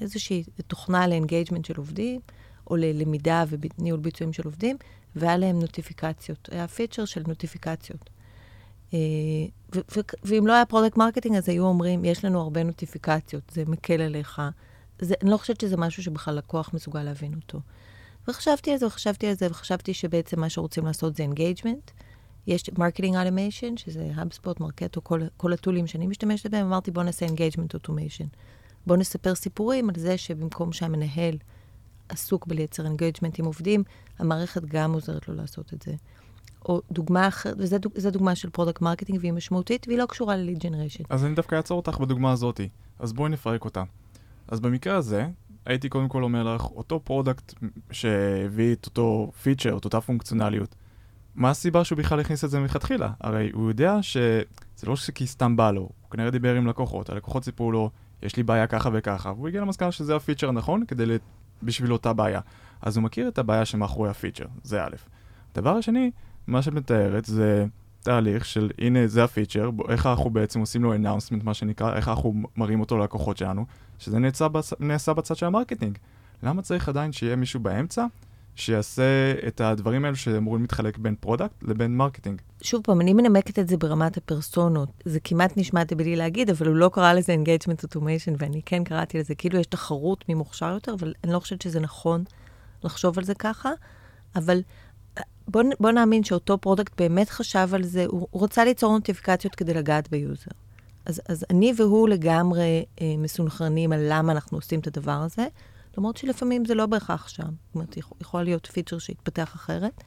איזושהי 0.00 0.44
תוכנה 0.66 1.06
ל-engagement 1.06 1.64
של 1.64 1.74
עובדים, 1.76 2.20
או 2.70 2.76
ללמידה 2.76 3.44
וניהול 3.48 4.00
ביצועים 4.00 4.32
של 4.32 4.42
עובדים, 4.44 4.76
והיה 5.16 5.36
להם 5.36 5.58
נוטיפיקציות. 5.58 6.48
היה 6.52 6.68
פיצ'ר 6.68 7.04
של 7.04 7.22
נוטיפיקציות. 7.28 8.10
אה, 8.94 8.98
ואם 10.22 10.46
לא 10.46 10.52
היה 10.52 10.66
product 10.66 10.96
marketing, 10.96 11.36
אז 11.36 11.48
היו 11.48 11.64
אומרים, 11.66 12.04
יש 12.04 12.24
לנו 12.24 12.40
הרבה 12.40 12.62
נוטיפיקציות, 12.62 13.42
זה 13.52 13.64
מקל 13.66 14.00
עליך. 14.00 14.42
זה, 15.00 15.14
אני 15.22 15.30
לא 15.30 15.36
חושבת 15.36 15.60
שזה 15.60 15.76
משהו 15.76 16.02
שבכלל 16.02 16.34
לקוח 16.34 16.74
מסוגל 16.74 17.02
להבין 17.02 17.34
אותו. 17.34 17.60
וחשבתי 18.28 18.72
על 18.72 18.78
זה, 18.78 18.86
וחשבתי 18.86 19.26
על 19.26 19.34
זה, 19.34 19.46
וחשבתי 19.50 19.94
שבעצם 19.94 20.40
מה 20.40 20.48
שרוצים 20.48 20.86
לעשות 20.86 21.16
זה 21.16 21.22
engagement. 21.22 21.90
יש 22.46 22.70
marketing 22.78 23.16
automation, 23.16 23.76
שזה 23.76 24.10
HubSpot, 24.16 24.54
Marketo, 24.60 25.04
כל, 25.04 25.20
כל 25.36 25.52
הטולים 25.52 25.86
שאני 25.86 26.06
משתמשת 26.06 26.50
בהם, 26.50 26.66
אמרתי 26.66 26.90
בוא 26.90 27.02
נעשה 27.02 27.26
engagement 27.26 27.74
automation. 27.74 28.24
בוא 28.86 28.96
נספר 28.96 29.34
סיפורים 29.34 29.88
על 29.88 29.94
זה 29.98 30.18
שבמקום 30.18 30.72
שהמנהל 30.72 31.38
עסוק 32.08 32.46
בלייצר 32.46 32.84
engagement 32.84 33.38
עם 33.38 33.44
עובדים, 33.44 33.82
המערכת 34.18 34.64
גם 34.64 34.92
עוזרת 34.92 35.28
לו 35.28 35.34
לעשות 35.34 35.74
את 35.74 35.82
זה. 35.82 35.92
או 36.68 36.80
דוגמה 36.90 37.28
אחרת, 37.28 37.56
וזו 37.58 38.10
דוגמה 38.10 38.34
של 38.34 38.50
product 38.50 38.80
marketing, 38.82 39.18
והיא 39.20 39.32
משמעותית, 39.32 39.86
והיא 39.88 39.98
לא 39.98 40.06
קשורה 40.06 40.36
ל-lead 40.36 40.58
generation. 40.58 41.04
אז 41.10 41.24
אני 41.24 41.34
דווקא 41.34 41.56
אעצור 41.56 41.76
אותך 41.76 41.98
בדוגמה 41.98 42.32
הזאת. 42.32 42.60
אז 42.98 43.12
בואי 43.12 43.30
נפרק 43.30 43.64
אותה. 43.64 43.82
אז 44.48 44.60
במקרה 44.60 44.96
הזה, 44.96 45.26
הייתי 45.66 45.88
קודם 45.88 46.08
כל 46.08 46.22
אומר 46.22 46.54
לך, 46.54 46.64
אותו 46.64 47.00
product 47.04 47.54
שהביא 47.90 48.72
את 48.72 48.86
אותו 48.86 49.32
פיצ'ר, 49.42 49.78
את 49.78 49.84
אותה 49.84 50.00
פונקציונליות, 50.00 50.74
מה 51.34 51.50
הסיבה 51.50 51.84
שהוא 51.84 51.98
בכלל 51.98 52.20
הכניס 52.20 52.44
את 52.44 52.50
זה 52.50 52.60
מלכתחילה? 52.60 53.10
הרי 53.20 53.50
הוא 53.54 53.68
יודע 53.68 54.02
שזה 54.02 54.86
לא 54.86 54.94
כי 55.14 55.26
סתם 55.26 55.56
בא 55.56 55.70
לו, 55.70 55.80
הוא 55.80 56.10
כנראה 56.10 56.30
דיבר 56.30 56.54
עם 56.54 56.66
לקוחות, 56.66 57.10
הלקוחות 57.10 57.44
סיפרו 57.44 57.72
לו, 57.72 57.90
יש 58.22 58.36
לי 58.36 58.42
בעיה 58.42 58.66
ככה 58.66 58.90
וככה, 58.92 59.32
והוא 59.32 59.48
הגיע 59.48 59.60
למסקנה 59.60 59.92
שזה 59.92 60.16
הפיצ'ר 60.16 60.48
הנכון 60.48 60.84
כדי 60.88 61.06
ל... 61.06 61.16
בשביל 61.62 61.92
אותה 61.92 62.12
בעיה. 62.12 62.40
אז 62.82 62.96
הוא 62.96 63.04
מכיר 63.04 63.28
את 63.28 63.38
הבעיה 63.38 63.64
שמאחורי 63.64 64.10
הפיצ'ר, 64.10 64.44
זה 64.62 64.84
א'. 64.84 64.96
הדבר 65.52 65.70
השני, 65.70 66.10
מה 66.46 66.62
שאת 66.62 66.72
מתארת 66.72 67.24
זה 67.24 67.66
תהליך 68.00 68.44
של 68.44 68.70
הנה 68.78 69.06
זה 69.06 69.24
הפיצ'ר, 69.24 69.70
איך 69.88 70.06
אנחנו 70.06 70.30
בעצם 70.30 70.60
עושים 70.60 70.82
לו 70.82 70.94
announcement, 70.94 71.44
מה 71.44 71.54
שנקרא, 71.54 71.96
איך 71.96 72.08
אנחנו 72.08 72.34
מראים 72.56 72.80
אותו 72.80 72.98
ללקוחות 72.98 73.36
שלנו, 73.36 73.66
שזה 73.98 74.18
נעשה, 74.18 74.48
בצ... 74.48 74.72
נעשה 74.80 75.12
בצד 75.12 75.36
של 75.36 75.46
ה-marketing. 75.46 75.98
למה 76.42 76.62
צריך 76.62 76.88
עדיין 76.88 77.12
שיהיה 77.12 77.36
מישהו 77.36 77.60
באמצע 77.60 78.06
שיעשה 78.56 79.34
את 79.46 79.60
הדברים 79.60 80.04
האלו 80.04 80.16
שאמורים 80.16 80.62
להתחלק 80.62 80.98
בין 80.98 81.14
product 81.20 81.62
לבין 81.62 81.96
marketing? 81.96 82.40
שוב 82.62 82.82
פעם, 82.84 83.00
אני 83.00 83.12
מנמקת 83.12 83.58
את 83.58 83.68
זה 83.68 83.76
ברמת 83.76 84.16
הפרסונות. 84.16 84.88
זה 85.04 85.20
כמעט 85.20 85.56
נשמע 85.56 85.84
טבעי 85.84 86.16
להגיד, 86.16 86.50
אבל 86.50 86.66
הוא 86.66 86.76
לא 86.76 86.90
קרא 86.92 87.12
לזה 87.12 87.34
engagement 87.34 87.84
automation, 87.86 88.36
ואני 88.38 88.62
כן 88.66 88.84
קראתי 88.84 89.18
לזה, 89.18 89.34
כאילו 89.34 89.58
יש 89.58 89.66
תחרות 89.66 90.24
מי 90.28 90.34
מוכשר 90.34 90.72
יותר, 90.74 90.94
אבל 90.94 91.14
אני 91.24 91.32
לא 91.32 91.38
חושבת 91.38 91.62
שזה 91.62 91.80
נכון 91.80 92.24
לחשוב 92.84 93.18
על 93.18 93.24
זה 93.24 93.34
ככה. 93.34 93.70
אבל 94.36 94.62
בוא, 95.48 95.62
בוא 95.80 95.90
נאמין 95.90 96.24
שאותו 96.24 96.58
product 96.58 97.00
באמת 97.00 97.30
חשב 97.30 97.68
על 97.72 97.82
זה, 97.82 98.04
הוא, 98.08 98.28
הוא 98.30 98.44
רצה 98.44 98.64
ליצור 98.64 98.92
נוטיפיקציות 98.92 99.54
כדי 99.54 99.74
לגעת 99.74 100.10
ב-user. 100.10 100.50
אז, 101.06 101.20
אז 101.28 101.44
אני 101.50 101.72
והוא 101.76 102.08
לגמרי 102.08 102.84
אה, 103.00 103.14
מסונכרנים 103.18 103.92
על 103.92 104.00
למה 104.08 104.32
אנחנו 104.32 104.58
עושים 104.58 104.80
את 104.80 104.86
הדבר 104.86 105.12
הזה, 105.12 105.46
למרות 105.98 106.16
שלפעמים 106.16 106.64
זה 106.64 106.74
לא 106.74 106.86
בהכרח 106.86 107.28
שם. 107.28 107.42
זאת 107.42 107.74
אומרת, 107.74 107.96
יכול, 108.20 108.42
להיות 108.42 108.66
פיצ'ר 108.66 108.98
שיתפתח 108.98 109.54
אחרת, 109.54 110.04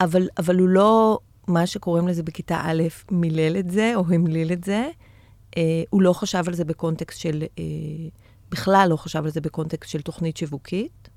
אבל, 0.00 0.28
אבל 0.38 0.58
הוא 0.58 0.68
לא, 0.68 1.18
מה 1.48 1.66
שקוראים 1.66 2.08
לזה 2.08 2.22
בכיתה 2.22 2.60
א', 2.64 2.82
מילל 3.10 3.56
את 3.56 3.70
זה 3.70 3.92
או 3.94 4.04
המליל 4.08 4.52
את 4.52 4.64
זה. 4.64 4.88
אה, 5.56 5.82
הוא 5.90 6.02
לא 6.02 6.12
חשב 6.12 6.42
על 6.46 6.54
זה 6.54 6.64
ב-context 6.64 7.20
של, 7.20 7.42
אה, 7.58 7.64
בכלל 8.50 8.86
לא 8.90 8.96
חשב 8.96 9.24
על 9.24 9.30
זה 9.30 9.40
בקונטקסט 9.40 9.90
של 9.90 10.02
תוכנית 10.02 10.36
שיווקית. 10.36 11.08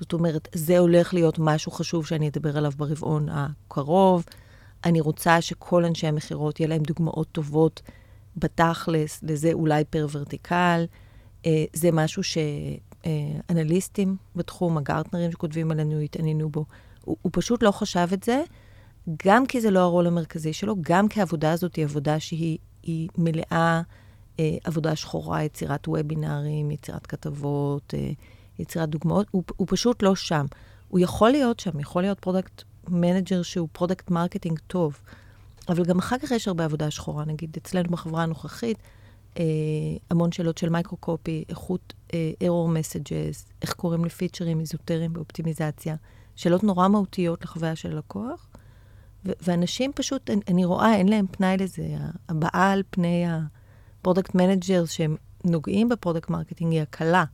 זאת 0.00 0.12
אומרת, 0.12 0.48
זה 0.54 0.78
הולך 0.78 1.14
להיות 1.14 1.38
משהו 1.38 1.72
חשוב 1.72 2.06
שאני 2.06 2.28
אדבר 2.28 2.58
עליו 2.58 2.72
ברבעון 2.76 3.28
הקרוב. 3.28 4.24
אני 4.84 5.00
רוצה 5.00 5.40
שכל 5.40 5.84
אנשי 5.84 6.06
המכירות, 6.06 6.60
יהיה 6.60 6.68
להם 6.68 6.82
דוגמאות 6.82 7.28
טובות 7.32 7.82
בתכלס, 8.36 9.20
לזה 9.22 9.52
אולי 9.52 9.84
פר 9.84 10.06
ורטיקל. 10.12 10.84
אה, 11.46 11.64
זה 11.72 11.92
משהו 11.92 12.22
שאנליסטים 12.22 12.91
אה, 13.06 13.10
בתחום, 14.36 14.78
הגרטנרים 14.78 15.32
שכותבים 15.32 15.70
עלינו, 15.70 16.00
התעניינו 16.00 16.48
בו. 16.48 16.64
הוא, 17.04 17.16
הוא 17.22 17.30
פשוט 17.34 17.62
לא 17.62 17.70
חשב 17.70 18.08
את 18.12 18.22
זה, 18.22 18.42
גם 19.26 19.46
כי 19.46 19.60
זה 19.60 19.70
לא 19.70 19.80
הרול 19.80 20.06
המרכזי 20.06 20.52
שלו, 20.52 20.76
גם 20.80 21.08
כי 21.08 21.20
העבודה 21.20 21.52
הזאת 21.52 21.76
היא 21.76 21.84
עבודה 21.84 22.20
שהיא 22.20 23.08
מלאה 23.18 23.82
אה, 24.40 24.56
עבודה 24.64 24.96
שחורה, 24.96 25.42
יצירת 25.42 25.88
וובינארים, 25.88 26.70
יצירת 26.70 27.06
כתבות, 27.06 27.94
אה, 27.94 28.10
יצירת 28.58 28.88
דוגמאות, 28.88 29.26
הוא, 29.30 29.42
הוא 29.56 29.66
פשוט 29.70 30.02
לא 30.02 30.14
שם. 30.14 30.46
הוא 30.88 31.00
יכול 31.00 31.30
להיות 31.30 31.60
שם, 31.60 31.80
יכול 31.80 32.02
להיות 32.02 32.20
product 32.20 32.62
manager 32.88 33.42
שהוא 33.42 33.68
product 33.72 34.10
marketing 34.10 34.58
טוב, 34.66 34.98
אבל 35.68 35.84
גם 35.84 35.98
אחר 35.98 36.18
כך 36.18 36.30
יש 36.30 36.48
הרבה 36.48 36.64
עבודה 36.64 36.90
שחורה. 36.90 37.24
נגיד, 37.24 37.56
אצלנו 37.56 37.90
בחברה 37.90 38.22
הנוכחית, 38.22 38.78
אה, 39.38 39.44
המון 40.10 40.32
שאלות 40.32 40.58
של 40.58 40.68
micro-copy, 40.68 41.44
איכות 41.48 41.94
error 42.42 42.68
uh, 42.68 42.72
messages, 42.72 43.52
איך 43.62 43.72
קוראים 43.72 44.04
לפיצ'רים 44.04 44.60
איזוטריים 44.60 45.12
באופטימיזציה, 45.12 45.96
שאלות 46.36 46.64
נורא 46.64 46.88
מהותיות 46.88 47.44
לחוויה 47.44 47.76
של 47.76 47.98
לקוח. 47.98 48.48
ו- 49.26 49.32
ואנשים 49.42 49.92
פשוט, 49.94 50.30
אני, 50.30 50.40
אני 50.48 50.64
רואה, 50.64 50.94
אין 50.94 51.08
להם 51.08 51.26
פנאי 51.30 51.56
לזה. 51.56 51.86
הבעה 52.28 52.72
על 52.72 52.82
פני 52.90 53.24
ה-product 53.28 54.34
manager 54.34 54.84
שהם 54.84 55.16
נוגעים 55.44 55.88
ב-product 55.88 56.30
marketing 56.30 56.72
היא 56.72 56.82
הקלה. 56.82 57.24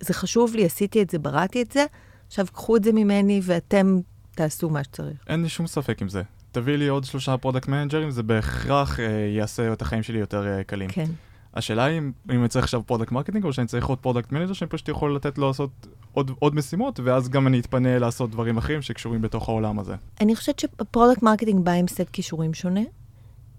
זה 0.00 0.14
חשוב 0.14 0.54
לי, 0.54 0.64
עשיתי 0.64 1.02
את 1.02 1.10
זה, 1.10 1.18
בראתי 1.18 1.62
את 1.62 1.72
זה, 1.72 1.84
עכשיו 2.26 2.46
קחו 2.52 2.76
את 2.76 2.84
זה 2.84 2.92
ממני 2.92 3.40
ואתם 3.44 3.98
תעשו 4.34 4.70
מה 4.70 4.84
שצריך. 4.84 5.24
אין 5.26 5.42
לי 5.42 5.48
שום 5.48 5.66
ספק 5.66 6.02
עם 6.02 6.08
זה. 6.08 6.22
תביא 6.52 6.76
לי 6.76 6.88
עוד 6.88 7.04
שלושה 7.04 7.36
product 7.36 7.68
managerים, 7.68 8.10
זה 8.10 8.22
בהכרח 8.22 9.00
אה, 9.00 9.06
יעשה 9.36 9.72
את 9.72 9.82
החיים 9.82 10.02
שלי 10.02 10.18
יותר 10.18 10.46
אה, 10.46 10.64
קלים. 10.64 10.90
כן. 10.90 11.06
השאלה 11.54 11.84
היא 11.84 11.98
אם, 11.98 12.12
אם 12.30 12.40
אני 12.40 12.48
צריך 12.48 12.64
עכשיו 12.64 12.82
product 12.86 13.12
marketing, 13.12 13.44
או 13.44 13.52
שאני 13.52 13.66
צריך 13.66 13.86
עוד 13.86 13.98
product 13.98 14.32
manager, 14.32 14.52
שאני 14.52 14.68
פשוט 14.68 14.88
יכול 14.88 15.16
לתת 15.16 15.38
לו 15.38 15.46
לעשות 15.46 15.86
עוד, 16.12 16.30
עוד 16.38 16.54
משימות, 16.54 17.00
ואז 17.04 17.28
גם 17.28 17.46
אני 17.46 17.60
אתפנה 17.60 17.98
לעשות 17.98 18.30
דברים 18.30 18.58
אחרים 18.58 18.82
שקשורים 18.82 19.22
בתוך 19.22 19.48
העולם 19.48 19.78
הזה. 19.78 19.94
אני 20.20 20.36
חושבת 20.36 20.58
ש-product 20.58 21.22
marketing 21.22 21.64
בא 21.64 21.72
עם 21.72 21.88
סט 21.88 22.08
כישורים 22.12 22.54
שונה, 22.54 22.80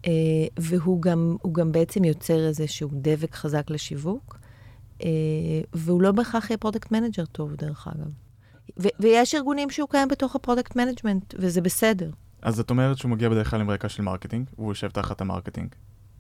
אה, 0.06 0.12
והוא 0.60 1.02
גם, 1.02 1.36
גם 1.52 1.72
בעצם 1.72 2.04
יוצר 2.04 2.48
איזשהו 2.48 2.90
דבק 2.94 3.36
חזק 3.36 3.70
לשיווק. 3.70 4.38
אה, 5.04 5.10
והוא 5.74 6.02
לא 6.02 6.12
בהכרח 6.12 6.50
יהיה 6.50 6.58
product 6.58 6.92
manager 6.92 7.26
טוב, 7.26 7.56
דרך 7.56 7.88
אגב. 7.88 8.12
ו- 8.80 8.96
ויש 9.00 9.36
ארגונים 9.36 9.70
שהוא 9.70 9.90
קיים 9.90 10.08
בתוך 10.08 10.36
ה-product 10.36 10.76
management, 10.76 11.34
וזה 11.40 11.62
בסדר. 11.62 12.10
אז 12.42 12.60
את 12.60 12.70
אומרת 12.70 12.98
שהוא 12.98 13.12
מגיע 13.12 13.30
בדרך 13.30 13.50
כלל 13.50 13.62
עם 13.62 13.70
רקע 13.70 13.90
של 13.90 14.04
marketing, 14.04 14.50
והוא 14.58 14.72
יושב 14.72 14.90
תחת 14.90 15.22
ה-marketing. 15.22 15.70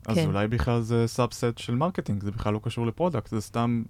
אז 0.07 0.15
כן. 0.15 0.25
אולי 0.25 0.47
בכלל 0.47 0.81
זה 0.81 1.07
subset 1.07 1.57
של 1.57 1.75
marketing, 1.75 2.23
זה 2.23 2.31
בכלל 2.31 2.53
לא 2.53 2.59
קשור 2.63 2.87
ל-product, 2.87 3.29
זה 3.29 3.41
סתם, 3.41 3.83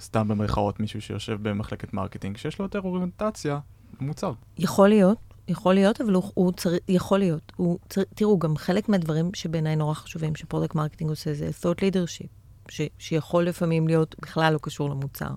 סתם 0.00 0.28
במרכאות 0.28 0.80
מישהו 0.80 1.02
שיושב 1.02 1.38
במחלקת 1.42 1.94
marketing, 1.94 2.36
שיש 2.36 2.58
לו 2.58 2.64
יותר 2.64 2.80
אוריינטציה 2.80 3.58
למוצר. 4.00 4.32
יכול 4.58 4.88
להיות, 4.88 5.18
יכול 5.48 5.74
להיות, 5.74 6.00
אבל 6.00 6.14
הוא, 6.14 6.30
הוא 6.34 6.52
צריך, 6.52 6.82
יכול 6.88 7.18
להיות. 7.18 7.52
הוא 7.56 7.78
צר, 7.88 8.02
תראו, 8.14 8.38
גם 8.38 8.56
חלק 8.56 8.88
מהדברים 8.88 9.30
שבעיניי 9.34 9.76
נורא 9.76 9.94
חשובים 9.94 10.34
ש-product 10.34 10.74
marketing 10.74 11.10
עושה 11.10 11.34
זה 11.34 11.50
thought 11.62 11.78
leadership. 11.78 12.28
ש, 12.68 12.80
שיכול 12.98 13.44
לפעמים 13.44 13.88
להיות 13.88 14.14
בכלל 14.22 14.52
לא 14.52 14.58
קשור 14.62 14.90
למוצר. 14.90 15.30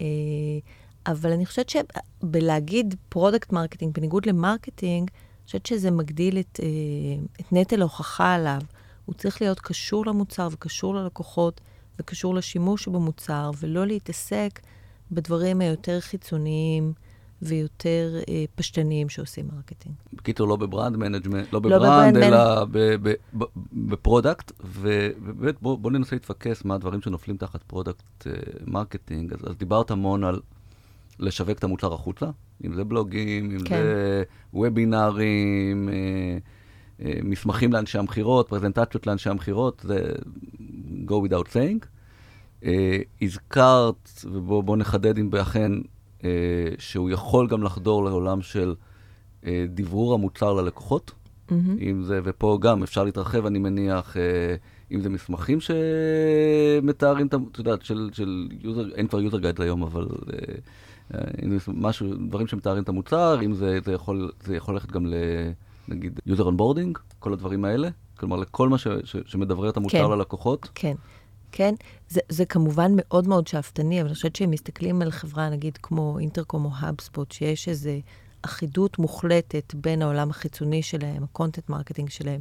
אה, 0.00 0.06
אבל 1.06 1.32
אני 1.32 1.46
חושבת 1.46 1.68
שבלהגיד 1.68 2.94
product 3.08 3.52
marketing, 3.52 3.94
בניגוד 3.94 4.26
ל-marketing, 4.26 5.10
חושבת 5.50 5.66
שזה 5.66 5.90
מגדיל 5.90 6.38
את, 6.38 6.60
אה, 6.62 6.66
את 7.40 7.52
נטל 7.52 7.80
ההוכחה 7.80 8.34
עליו. 8.34 8.60
הוא 9.04 9.14
צריך 9.14 9.42
להיות 9.42 9.60
קשור 9.60 10.06
למוצר 10.06 10.48
וקשור 10.52 10.94
ללקוחות 10.94 11.60
וקשור 11.98 12.34
לשימוש 12.34 12.88
במוצר, 12.88 13.50
ולא 13.60 13.86
להתעסק 13.86 14.60
בדברים 15.10 15.60
היותר 15.60 16.00
חיצוניים. 16.00 16.92
ויותר 17.42 18.16
אה, 18.28 18.44
פשטניים 18.54 19.08
שעושים 19.08 19.48
marketing. 19.54 19.94
בקיצור, 20.12 20.48
לא 20.48 20.56
ב-brand 20.56 20.96
management, 20.96 21.52
לא 21.52 21.60
ב-brand, 21.60 22.16
לא 22.16 22.26
אלא 22.26 22.66
ב-product, 23.72 24.52
ובאמת 24.64 25.62
בואו 25.62 25.76
בוא 25.76 25.90
ננסה 25.90 26.16
להתפקס 26.16 26.64
מה 26.64 26.74
הדברים 26.74 27.02
שנופלים 27.02 27.36
תחת 27.36 27.62
product 27.62 28.26
אה, 28.26 28.32
marketing. 28.66 29.32
אז, 29.32 29.38
אז 29.50 29.56
דיברת 29.56 29.90
המון 29.90 30.24
על 30.24 30.40
לשווק 31.20 31.58
את 31.58 31.64
המוצר 31.64 31.94
החוצה, 31.94 32.26
אם 32.64 32.74
זה 32.74 32.84
בלוגים, 32.84 33.50
אם 33.50 33.58
כן. 33.64 33.82
זה 33.82 34.22
וובינארים, 34.54 35.88
אה, 35.88 36.38
אה, 37.04 37.20
מסמכים 37.22 37.72
לאנשי 37.72 37.98
המכירות, 37.98 38.48
פרזנטציות 38.48 39.06
לאנשי 39.06 39.30
המכירות, 39.30 39.84
זה 39.88 40.12
go 41.06 41.12
without 41.12 41.46
saying. 41.52 41.86
אה, 42.64 42.98
הזכרת, 43.22 44.10
ובואו 44.24 44.76
נחדד 44.76 45.18
אם 45.18 45.30
אכן 45.42 45.72
אה, 46.24 46.28
שהוא 46.78 47.10
יכול 47.10 47.46
גם 47.48 47.62
לחדור 47.62 48.04
לעולם 48.04 48.42
של 48.42 48.74
אה, 49.46 49.64
דברור 49.68 50.14
המוצר 50.14 50.52
ללקוחות. 50.52 51.10
Mm-hmm. 51.10 51.52
אם 51.80 52.02
זה, 52.02 52.20
ופה 52.24 52.58
גם 52.60 52.82
אפשר 52.82 53.04
להתרחב, 53.04 53.46
אני 53.46 53.58
מניח, 53.58 54.16
אה, 54.16 54.54
אם 54.92 55.00
זה 55.00 55.08
מסמכים 55.08 55.58
שמתארים 55.60 57.26
את, 57.26 57.34
את 57.52 57.58
יודעת, 57.58 57.84
של, 57.84 58.10
של 58.12 58.48
user, 58.60 58.94
אין 58.94 59.06
כבר 59.08 59.20
user 59.20 59.38
guide 59.38 59.60
היום, 59.60 59.82
אבל 59.82 60.02
אה, 60.02 60.38
אה, 60.38 60.54
אם 61.44 61.58
זה 61.58 61.64
משהו, 61.68 62.14
דברים 62.28 62.46
שמתארים 62.46 62.82
את 62.82 62.88
המוצר, 62.88 63.40
אם 63.44 63.54
זה, 63.54 63.78
זה 63.84 63.92
יכול, 63.92 64.32
זה 64.44 64.56
יכול 64.56 64.74
ללכת 64.74 64.90
גם 64.90 65.06
ל... 65.06 65.14
נגיד 65.88 66.20
user 66.26 66.44
onboarding, 66.44 66.98
כל 67.18 67.32
הדברים 67.32 67.64
האלה, 67.64 67.88
כלומר 68.16 68.36
לכל 68.36 68.68
מה 68.68 68.78
ש, 68.78 68.86
ש, 69.04 69.16
שמדברר 69.26 69.70
את 69.70 69.76
המוצר 69.76 70.06
כן, 70.06 70.10
ללקוחות. 70.10 70.68
כן. 70.74 70.94
כן? 71.52 71.74
זה, 72.08 72.20
זה 72.28 72.44
כמובן 72.44 72.92
מאוד 72.96 73.28
מאוד 73.28 73.46
שאפתני, 73.46 74.00
אבל 74.00 74.08
אני 74.08 74.14
חושבת 74.14 74.36
שהם 74.36 74.50
מסתכלים 74.50 75.02
על 75.02 75.10
חברה, 75.10 75.50
נגיד, 75.50 75.78
כמו 75.82 76.18
אינטרקום 76.18 76.64
או 76.64 76.70
HubSpot, 76.74 77.32
שיש 77.32 77.68
איזו 77.68 77.90
אחידות 78.42 78.98
מוחלטת 78.98 79.74
בין 79.74 80.02
העולם 80.02 80.30
החיצוני 80.30 80.82
שלהם, 80.82 81.22
ה 81.24 81.29
content 81.29 81.68
marketing 81.68 82.10
שלהם, 82.10 82.40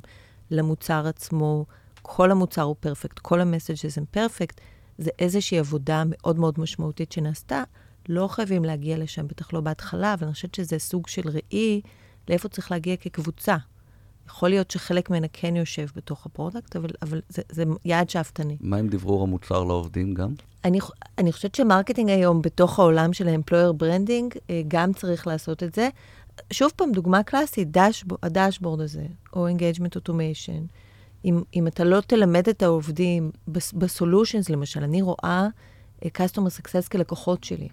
למוצר 0.52 1.08
עצמו. 1.08 1.66
כל 2.02 2.32
המוצר 2.32 2.62
הוא 2.62 2.76
perfect, 2.80 3.20
כל 3.20 3.42
ה 3.42 3.48
messages 3.48 3.98
הם 3.98 4.06
perfect. 4.12 4.62
זה 4.98 5.10
איזושהי 5.20 5.60
עבודה 5.60 6.04
מאוד 6.06 6.40
מאוד 6.40 6.60
משמעותית 6.60 7.12
שנעשתה. 7.12 7.64
לא 8.10 8.28
חייבים 8.28 8.66
להגיע 8.66 8.98
לשם, 8.98 9.28
בטח 9.28 9.54
לא 9.54 9.62
בהתחלה, 9.62 10.13
אבל 10.13 10.25
אני 10.25 10.34
חושבת 10.34 10.56
שזה 10.56 10.80
סוג 10.80 11.08
של 11.08 11.22
ראי 11.30 11.82
לאיפה 12.30 12.50
צריך 12.50 12.72
להגיע 12.72 12.96
כקבוצה. 12.96 13.58
יכול 14.28 14.50
להיות 14.50 14.72
שחלק 14.72 15.10
ממנה 15.10 15.28
כן 15.34 15.56
יושב 15.56 15.88
בתוך 15.96 16.25
ה 16.25 16.31
product, 16.31 16.75
אבל, 16.75 16.89
אבל 17.01 17.22
זה, 17.30 17.42
זה 17.51 17.63
יעד 17.86 18.10
שאפתני. 18.10 18.58
מה 18.62 18.78
עם 18.78 18.88
דברור 18.88 19.24
המוצר 19.24 19.63
לעובדים 19.63 20.13
גם? 20.13 20.34
אני, 20.66 20.80
אני 21.18 21.32
חושבת 21.32 21.56
ש 21.56 21.65
marketing 21.65 22.10
היום, 22.10 22.42
בתוך 22.42 22.80
העולם 22.80 23.13
של 23.13 23.28
ה 23.28 23.32
employer 23.32 23.72
branding, 23.72 24.34
אה, 24.50 24.62
גם 24.68 24.94
צריך 24.94 25.28
לעשות 25.28 25.63
את 25.63 25.75
זה. 25.75 25.89
שוב 26.54 26.72
פעם, 26.75 26.92
דוגמה 26.92 27.24
קלאסית, 27.24 27.68
דשבור, 27.72 28.18
ה 28.24 28.29
dashboard 28.29 28.82
הזה, 28.82 29.06
או 29.34 29.48
engagement 29.50 30.00
automation. 30.00 30.74
אם, 31.25 31.44
אם 31.56 31.68
אתה 31.68 31.84
לא 31.84 32.01
תלמד 32.01 32.50
את 32.50 32.63
העובדים 32.63 33.32
ב 33.74 33.80
solutions, 33.80 34.50
למשל, 34.50 34.84
אני 34.84 35.01
רואה 35.01 35.48
uh, 36.01 36.08
customer 36.08 36.62
success 36.62 36.89
כלקוחות 36.92 37.44
שלי 37.44 37.70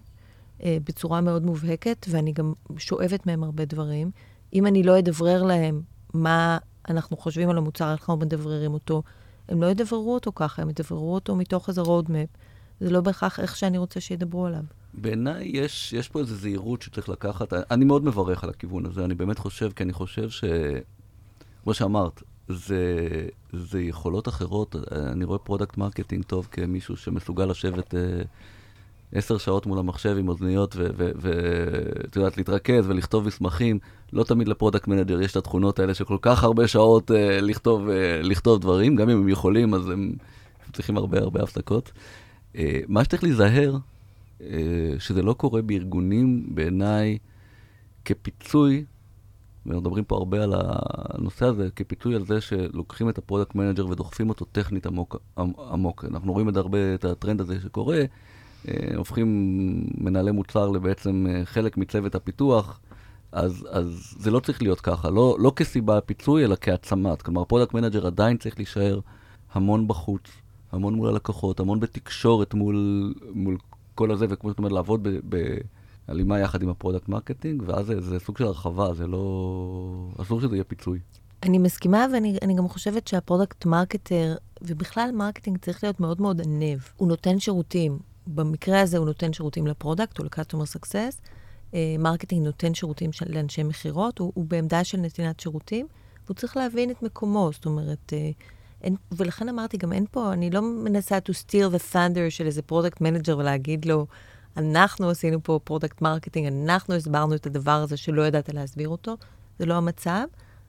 בצורה 0.65 1.21
מאוד 1.21 1.45
מובהקת, 1.45 2.07
ואני 2.11 2.33
גם 2.33 2.53
שואבת 2.77 3.27
מהם 3.27 3.45
הרבה 3.45 3.65
דברים. 3.65 4.11
אם 4.55 4.67
אני 4.67 4.83
לא 4.83 4.99
אדברר 4.99 5.43
להם 5.43 5.83
מה 6.15 6.59
אנחנו 6.89 7.17
חושבים 7.17 7.51
על 7.51 7.59
המוצר, 7.59 7.93
איך 7.93 8.01
אנחנו 8.01 8.17
מדבררים 8.17 8.75
אותו, 8.75 9.03
הם 9.49 9.63
לא 9.63 9.67
ידבררו 9.67 10.15
אותו 10.15 10.33
ככה, 10.35 10.63
הם 10.63 10.71
ידבררו 10.71 11.15
אותו 11.15 11.37
מתוך 11.37 11.69
איזה 11.69 11.83
roadmap. 11.83 12.39
זה 12.81 12.91
לא 12.91 13.01
בהכרח 13.01 13.41
איך 13.41 13.57
שאני 13.57 13.79
רוצה 13.79 14.01
שידברו 14.01 14.47
עליו. 14.47 14.63
בעיניי 14.95 15.51
יש, 15.55 15.93
יש 15.93 16.09
פה 16.09 16.21
איזו 16.21 16.35
זהירות 16.35 16.83
שצריך 16.83 17.09
לקחת. 17.09 17.53
אני 17.53 17.85
מאוד 17.85 18.05
מברך 18.05 18.45
על 18.45 18.51
הכיוון 18.51 18.87
הזה, 18.87 19.05
אני 19.05 19.15
באמת 19.15 19.39
חושב, 19.39 19.71
כי 19.77 19.83
אני 19.83 19.93
חושב 19.93 20.31
ש... 20.31 20.45
כמו 21.63 21.75
שאמרת, 21.75 22.23
זה, 22.49 22.97
זה 23.53 23.81
יכולות 23.81 24.29
אחרות. 24.29 24.77
אני 24.93 25.25
רואה 25.25 25.39
product 25.38 25.76
marketing 25.76 26.25
טוב 26.25 26.49
כמישהו 26.51 26.97
שמסוגל 26.97 27.45
לשבת 27.45 27.95
אה, 27.95 28.23
עשר 29.13 29.39
שעות 29.39 29.67
מול 29.67 29.79
המחשב 29.79 30.17
עם 30.19 30.29
אוזניות 30.29 30.77
ואת 30.77 32.17
יודעת, 32.17 32.37
להתרכז 32.37 32.89
ולכתוב 32.89 33.27
מסמכים. 33.27 33.79
לא 34.13 34.25
תמיד 34.25 34.49
ל 34.49 34.53
product 34.53 34.88
manager 34.88 35.21
יש 35.21 35.31
את 35.31 35.37
התכונות 35.37 35.79
האלה 35.79 35.95
של 35.95 36.05
כל 36.05 36.19
כך 36.23 36.45
הרבה 36.45 36.69
שעות 36.69 37.11
uh, 37.11 37.15
לכתוב, 37.43 37.89
uh, 37.89 37.93
לכתוב 38.23 38.61
דברים, 38.61 38.97
גם 38.97 39.11
אם 39.11 39.17
הם 39.17 39.29
יכולים, 39.29 39.75
אז 39.75 39.89
הם 39.89 40.13
צריכים 40.73 40.97
הרבה 40.97 41.19
הרבה 41.19 41.43
הפסקות. 41.43 41.93
Uh, 42.53 42.59
מה 42.89 43.05
שצריך 43.05 43.23
להיזהר, 43.23 43.77
uh, 44.41 44.43
שזה 44.99 45.23
לא 45.23 45.33
קורה 45.33 45.63
בארגונים, 45.63 46.47
בעיניי, 46.55 47.19
כפיצוי 48.05 48.85
ואנחנו 49.67 49.81
מדברים 49.81 50.05
פה 50.05 50.17
הרבה 50.17 50.43
על 50.43 50.55
הנושא 50.57 51.47
הזה, 51.47 51.69
כפיצוי 51.76 52.14
על 52.15 52.25
זה 52.25 52.41
שלוקחים 52.41 53.09
את 53.09 53.19
ה 53.19 53.23
product 53.23 53.55
manager 53.55 53.87
ודוחפים 53.89 54.29
אותו 54.29 54.45
טכנית 54.45 54.87
עמוק, 54.87 55.17
עמוק. 55.71 56.05
אנחנו 56.05 56.33
רואים 56.33 56.49
את 56.49 56.57
הרבה, 56.57 56.95
את 56.95 57.05
הטרנד 57.05 57.41
הזה 57.41 57.61
שקורה, 57.61 58.03
הופכים 58.96 59.26
מנהלי 59.99 60.30
מוצר 60.30 60.68
לבעצם 60.68 61.26
אה, 61.30 61.44
חלק 61.44 61.76
מצוות 61.76 62.14
הפיתוח, 62.14 62.80
אז, 63.32 63.68
אז 63.70 64.14
זה 64.18 64.30
לא 64.30 64.40
צריך 64.40 64.62
להיות 64.62 64.80
ככה, 64.80 65.11
לא, 65.11 65.37
לא 65.38 65.52
כסיבה 65.56 66.00
פיצוי, 66.00 66.44
אלא 66.44 66.56
כהעצמה. 66.61 67.23
כלומר, 67.23 67.44
product 67.45 67.75
manager 67.75 68.07
עדיין 68.06 68.37
צריך 68.37 68.54
להישאר 68.58 69.00
המון 69.52 69.88
בחוץ, 69.88 70.23
המון 70.73 70.94
מול 70.94 71.08
הלקוחות, 71.08 71.61
המון 71.61 71.80
בתקשורת 71.80 72.54
מול, 72.54 73.14
מול 73.35 73.56
כל 73.94 74.11
הזה, 74.11 74.26
וכמו 74.28 74.50
שאת 74.50 74.58
אומרת, 74.58 74.73
לעבוד 74.73 75.02
ב... 75.02 75.18
בהלימה 75.28 76.38
יחד 76.38 76.62
עם 76.62 76.68
ה 76.69 76.74
product 76.74 77.09
marketing, 77.09 77.62
ואז 77.66 77.87
זה, 77.87 78.00
זה 78.00 78.18
סוג 78.18 78.38
של 78.38 78.44
הרחבה, 78.44 78.94
זה 78.94 79.06
לא... 79.06 80.08
אסור 80.23 80.40
שזה 80.40 80.56
יהיה 80.56 80.64
פיצוי. 80.64 80.99
אני 81.42 81.58
מסכימה, 81.58 82.06
ואני 82.12 82.54
גם 82.54 82.68
חושבת 82.68 83.08
שה 83.09 83.26
product 83.26 83.66
marketer, 83.66 84.35
ובכלל 84.62 85.11
marketing 85.14 85.59
צריך 85.58 85.85
להיות 85.85 86.00
מאוד 86.00 86.20
מאוד 86.20 86.40
ענו. 86.40 86.78
הוא 86.96 87.08
נותן 87.08 87.38
שירותים. 87.38 87.99
במקרה 88.26 88.80
הזה 88.80 88.99
הוא 88.99 89.06
נותן 89.06 89.33
שירותים 89.33 89.66
ל 89.66 89.73
product 89.73 90.19
או 90.18 90.25
ל-customer 90.25 90.76
success. 90.76 91.21
marketing 91.99 92.43
uh, 92.42 92.45
נותן 92.45 92.75
שירותים 92.75 93.12
של, 93.12 93.35
לאנשי 93.35 93.62
מכירות, 93.62 94.18
הוא, 94.18 94.33
הוא 94.35 94.45
בעמדה 94.45 94.85
של 94.85 94.99
נתינת 94.99 95.40
שירותים, 95.40 95.87
והוא 96.25 96.35
צריך 96.35 96.56
להבין 96.56 96.90
את 96.90 97.02
מקומו. 97.02 97.50
זאת 97.52 97.66
אומרת, 97.66 98.12
uh, 98.12 98.42
אין, 98.83 98.97
ולכן 99.12 99.49
אמרתי, 99.49 99.76
גם 99.76 99.92
אין 99.92 100.04
פה, 100.11 100.33
אני 100.33 100.50
לא 100.50 100.62
מנסה 100.62 101.18
to 101.18 101.33
steal 101.33 101.75
the 101.75 101.92
thunder 101.92 102.31
של 102.31 102.46
איזה 102.46 102.62
product 102.62 103.01
manager 103.01 103.38
ולהגיד 103.38 103.85
לו, 103.85 104.07
אנחנו 104.57 105.11
עשינו 105.11 105.42
פה 105.42 105.61
product 105.64 106.03
marketing, 106.03 106.46
אנחנו 106.46 106.94
הסברנו 106.94 107.35
את 107.35 107.46
הדבר 107.46 107.70
הזה 107.70 107.96
שלא 107.96 108.27
ידעת 108.27 108.55
להסביר 108.55 108.88
אותו. 108.88 109.16
זה 109.59 109.66
לא 109.66 109.74
המצב, 109.74 110.24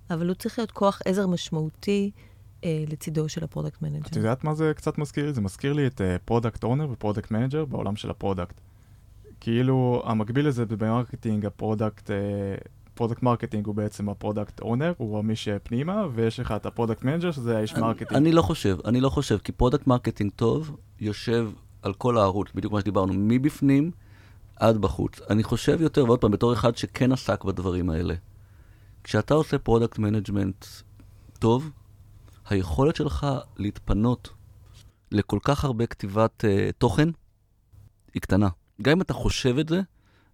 אבל 0.09 0.27
הוא 0.27 0.35
צריך 0.35 0.59
להיות 0.59 0.71
כוח 0.71 1.01
עזר 1.05 1.27
משמעותי 1.27 2.11
אה, 2.63 2.83
לצידו 2.87 3.29
של 3.29 3.43
ה 3.43 3.48
product 3.48 3.81
manager. 3.81 4.07
את 4.07 4.15
יודעת 4.15 4.43
מה 4.43 4.53
זה 4.53 4.71
קצת 4.75 4.97
מזכיר 4.97 5.25
לי? 5.25 5.33
זה 5.33 5.41
מזכיר 5.41 5.73
לי 5.73 5.87
את 5.87 6.01
product 6.25 6.63
uh, 6.63 6.67
owner 6.67 6.87
ו 6.91 6.96
product 6.96 7.31
manager 7.31 7.65
בעולם 7.65 7.95
של 7.95 8.09
ה 8.09 8.15
product. 8.15 8.61
כאילו, 9.39 10.03
המקביל 10.05 10.47
לזה 10.47 10.65
ב 10.65 10.72
marketing, 10.72 11.45
ה 11.45 11.52
product, 11.52 12.11
product 12.93 13.23
marketing 13.23 13.65
הוא 13.65 13.75
בעצם 13.75 14.09
ה 14.09 14.15
product 14.15 14.59
owner, 14.59 14.93
הוא 14.97 15.23
מי 15.23 15.35
שפנימה, 15.35 16.07
ויש 16.13 16.39
לך 16.39 16.51
את 16.51 16.65
ה 16.65 16.70
product 16.70 17.03
manager, 17.03 17.31
שזה 17.31 17.57
האיש 17.57 17.75
marketing. 17.75 18.13
אני 18.13 18.31
לא 18.31 18.41
חושב, 18.41 18.77
אני 18.85 19.01
לא 19.01 19.09
חושב, 19.09 19.37
כי 19.37 19.51
product 19.51 19.87
marketing 19.87 20.31
טוב 20.35 20.77
יושב 20.99 21.49
על 21.81 21.93
כל 21.93 22.17
הערוץ, 22.17 22.47
בדיוק 22.55 22.73
מה 22.73 22.81
שדיברנו, 22.81 23.13
מבפנים 23.15 23.91
עד 24.55 24.77
בחוץ. 24.77 25.21
אני 25.29 25.43
חושב 25.43 25.81
יותר, 25.81 26.05
ועוד 26.05 26.19
פעם, 26.19 26.31
בתור 26.31 26.53
אחד 26.53 26.77
שכן 26.77 27.11
עסק 27.11 27.43
בדברים 27.43 27.89
האלה, 27.89 28.13
כשאתה 29.03 29.33
עושה 29.33 29.57
product 29.57 29.99
management 29.99 30.65
טוב, 31.39 31.71
היכולת 32.49 32.95
שלך 32.95 33.27
להתפנות 33.57 34.29
לכל 35.11 35.39
כך 35.41 35.65
הרבה 35.65 35.85
כתיבת 35.85 36.43
uh, 36.43 36.71
תוכן 36.77 37.09
היא 38.13 38.21
קטנה. 38.21 38.49
גם 38.81 38.91
אם 38.91 39.01
אתה 39.01 39.13
חושב 39.13 39.57
את 39.57 39.69
זה, 39.69 39.81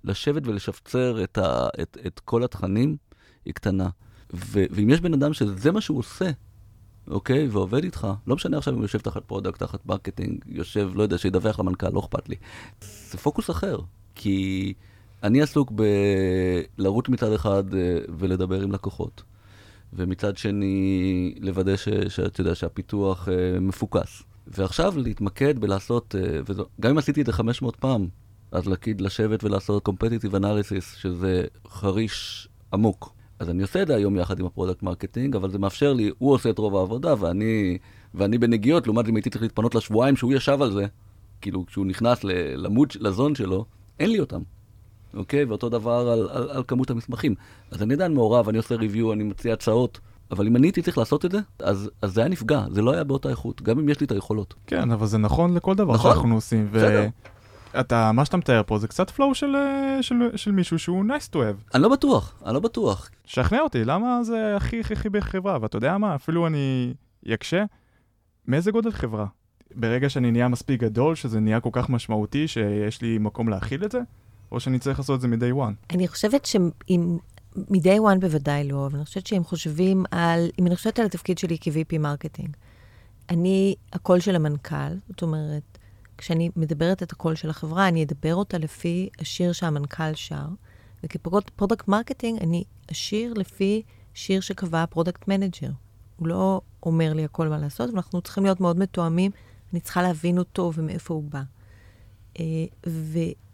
לשבת 0.04 0.48
ולשפצר 0.48 1.24
את, 1.24 1.38
ה, 1.38 1.68
את, 1.82 1.98
את 2.08 2.20
כל 2.20 2.44
התכנים 2.44 2.98
היא 3.46 3.54
קטנה. 3.54 3.90
ו, 4.34 4.64
ואם 4.72 4.90
יש 4.90 5.02
בן 5.02 5.14
אדם 5.14 5.34
שזה 5.34 5.72
מה 5.72 5.82
שהוא 5.82 6.00
עושה, 6.00 6.32
אוקיי? 7.08 7.48
ועובד 7.48 7.84
איתך. 7.84 8.08
לא 8.28 8.36
משנה 8.36 8.58
עכשיו 8.58 8.74
אם 8.74 8.78
הוא 8.78 8.86
יושב 8.86 9.00
תחת 9.00 9.26
product, 9.26 9.60
תחת 9.60 9.86
marketing, 9.86 10.44
יושב, 10.48 10.92
לא 10.96 11.04
יודע, 11.04 11.18
שידווח 11.18 11.60
למנכ"ל, 11.60 11.90
לא 11.90 12.00
אכפת 12.00 12.30
לי. 12.30 12.36
זה 12.82 13.18
פוקוס 13.18 13.50
אחר, 13.50 13.78
כי 14.16 14.74
אני 15.24 15.42
עסוק 15.42 15.72
בלרוץ 16.78 17.10
מצד 17.10 17.34
אחד 17.34 17.74
אה, 17.74 17.98
ולדבר 18.18 18.62
עם 18.62 18.72
לקוחות, 18.72 19.24
ומצד 19.96 20.38
שני 20.38 21.36
לוודא 21.40 21.76
שאתה 22.08 22.42
יודע 22.42 22.56
שהפיתוח 22.56 23.30
אה, 23.30 23.60
מפוקס. 23.60 24.24
ועכשיו 24.48 24.94
להתמקד 24.98 25.60
בלעשות, 25.60 26.16
אה, 26.16 26.40
וזו, 26.46 26.66
גם 26.82 26.92
אם 26.92 26.98
עשיתי 26.98 27.22
את 27.22 27.26
זה 27.26 27.34
500 27.34 27.76
פעם, 27.76 28.08
אז 28.52 28.68
להגיד, 28.68 29.02
לשבת 29.02 29.44
ולעשות 29.44 29.90
competitive 29.90 30.34
analysis, 30.34 30.98
שזה 30.98 31.44
חריש 31.68 32.48
עמוק. 32.74 33.14
אז 33.40 33.50
אני 33.50 33.62
עושה 33.62 33.82
את 33.82 33.88
זה 33.88 33.96
היום 33.96 34.18
יחד 34.18 34.40
עם 34.40 34.46
ה 34.46 34.50
product 34.51 34.84
marketing, 34.84 35.36
אבל 35.36 35.50
זה 35.52 35.60
מאפשר 35.60 35.94
לי, 35.94 36.12
הוא 36.18 36.34
עושה 36.34 36.50
את 36.50 36.58
רוב 36.58 36.76
העבודה, 36.76 37.14
ואני, 37.20 37.78
ואני 38.14 38.38
בנגיעות, 38.38 38.88
לעומת 38.88 39.08
אם 39.08 39.16
הייתי 39.16 39.30
צריך 39.30 39.42
להתפנות 39.42 39.76
לשבועיים 39.76 40.16
שהוא 40.16 40.34
ישב 40.34 40.62
על 40.62 40.72
זה, 40.72 40.86
כאילו 41.42 41.66
כשהוא 41.66 41.86
נכנס 41.86 42.24
למוד, 42.56 42.94
לזון 43.00 43.36
שלו, 43.36 43.66
אין 44.00 44.10
לי 44.12 44.20
אותם. 44.20 44.42
אוקיי? 45.14 45.46
ואותו 45.46 45.70
דבר 45.70 45.92
על, 45.92 46.28
על, 46.32 46.50
על 46.50 46.64
כמות 46.68 46.90
המסמכים. 46.90 47.36
אז 47.72 47.84
אני 47.84 47.94
עדיין 47.94 48.14
מעורב, 48.14 48.50
אני 48.50 48.58
עושה 48.58 48.76
ריוויו, 48.76 49.14
אני 49.14 49.24
מציע 49.24 49.54
הצעות, 49.54 50.00
אבל 50.32 50.48
אם 50.48 50.56
אני 50.56 50.68
הייתי 50.68 50.82
צריך 50.82 50.98
לעשות 50.98 51.26
את 51.26 51.32
זה, 51.32 51.40
אז, 51.60 51.90
אז 52.02 52.14
זה 52.14 52.22
היה 52.22 52.30
נפגע, 52.30 52.66
זה 52.72 52.82
לא 52.82 52.94
היה 52.94 53.04
באותה 53.04 53.30
איכות, 53.30 53.62
גם 53.62 53.80
אם 53.80 53.90
יש 53.90 54.00
לי 54.00 54.06
את 54.06 54.12
היכולות. 54.12 54.54
כן, 54.68 54.92
אבל 54.92 55.08
זה 55.08 55.18
נכון 55.18 55.54
לכל 55.54 55.76
דבר 55.76 55.94
נכון, 55.94 56.12
שאנחנו 56.12 56.36
עושים. 56.36 56.68
בסדר. 56.72 57.08
אתה, 57.80 58.12
מה 58.12 58.26
שאתה 58.26 58.38
מתאר 58.38 58.62
פה 58.66 58.78
זה 58.78 58.88
קצת 58.88 59.10
פלואו 59.10 59.36
של, 59.36 59.56
של, 60.02 60.16
של 60.36 60.52
מישהו 60.52 60.80
שהוא 60.80 61.06
nice 61.06 61.34
to 61.34 61.36
have. 61.36 61.76
אני 61.76 61.84
לא 61.84 61.90
בטוח, 61.90 62.42
אני 62.46 62.54
לא 62.54 62.60
בטוח. 62.60 63.10
שכנע 63.26 63.60
אותי, 63.60 63.86
למה 63.86 64.24
זה 64.24 64.56
הכי 64.56 64.80
הכי 64.80 64.94
הכי 64.94 65.10
בחברה? 65.10 65.58
ואתה 65.62 65.78
יודע 65.78 65.98
מה, 65.98 66.16
אפילו 66.16 66.48
אני 66.48 66.94
אקשה, 67.24 67.64
מאיזה 68.48 68.72
גודל 68.72 68.92
חברה? 68.92 69.26
ברגע 69.76 70.10
שאני 70.10 70.32
נהיה 70.32 70.48
מספיק 70.48 70.82
גדול, 70.82 71.16
שזה 71.16 71.40
נהיה 71.40 71.60
כל 71.60 71.70
כך 71.72 71.90
משמעותי, 71.90 72.48
שיש 72.48 73.02
לי 73.02 73.18
מקום 73.18 73.50
להכיל 73.50 73.86
את 73.86 73.92
זה? 73.92 74.00
או 74.54 74.60
שאני 74.60 74.80
צריך 74.80 75.00
לעשות 75.00 75.16
את 75.16 75.22
זה 75.22 75.28
מ-day 75.28 75.56
one? 75.56 75.94
אני 75.96 76.08
חושבת 76.08 76.46
שאם... 76.46 77.18
מ-day 77.56 78.00
one 78.00 78.20
בוודאי 78.20 78.64
לא, 78.64 78.86
אבל 78.86 78.96
אני 78.96 79.06
חושבת 79.06 79.28
שאם 79.28 79.44
חושבים 79.44 80.06
על, 80.12 80.50
אם 80.60 80.68
אני 80.68 80.76
חושבת 80.76 81.00
על 81.00 81.06
התפקיד 81.06 81.38
שלי 81.38 81.58
כ-VP 81.62 81.98
marketing, 82.00 82.56
אני 83.30 83.76
הקול 83.94 84.20
של 84.20 84.36
המנכ"ל, 84.36 84.94
זאת 85.10 85.22
אומרת, 85.22 85.78
כשאני 86.18 86.50
מדברת 86.56 87.04
את 87.04 87.12
הקול 87.12 87.36
של 87.36 87.50
החברה, 87.50 87.88
אני 87.88 88.04
אדבר 88.04 88.36
אותה 88.36 88.58
לפי 88.58 89.10
השיר 89.20 89.52
שהמנכ"ל 89.52 90.14
שר, 90.14 90.48
וכ 91.04 91.29
product 91.29 91.88
marketing 91.88 92.40
אני 92.42 92.64
אשיר 92.92 93.34
לפי 93.34 93.82
שיר 94.14 94.42
שקבע 94.42 94.84
ה 94.84 94.89
product 94.89 95.28
manager. 95.28 95.70
הוא 96.18 96.28
לא 96.28 96.62
אומר 96.84 97.14
לי 97.14 97.24
הכל 97.24 97.48
מה 97.48 97.58
לעשות, 97.58 97.90
ואנחנו 97.90 98.22
צריכים 98.22 98.44
להיות 98.44 98.60
מאוד 98.60 98.80
מתואמים, 98.80 99.32
אני 99.74 99.80
צריכה 99.80 100.02
להבין 100.02 100.38
אותו 100.38 100.72
ומאיפה 100.76 101.14
הוא 101.14 101.24
בא. 101.24 101.42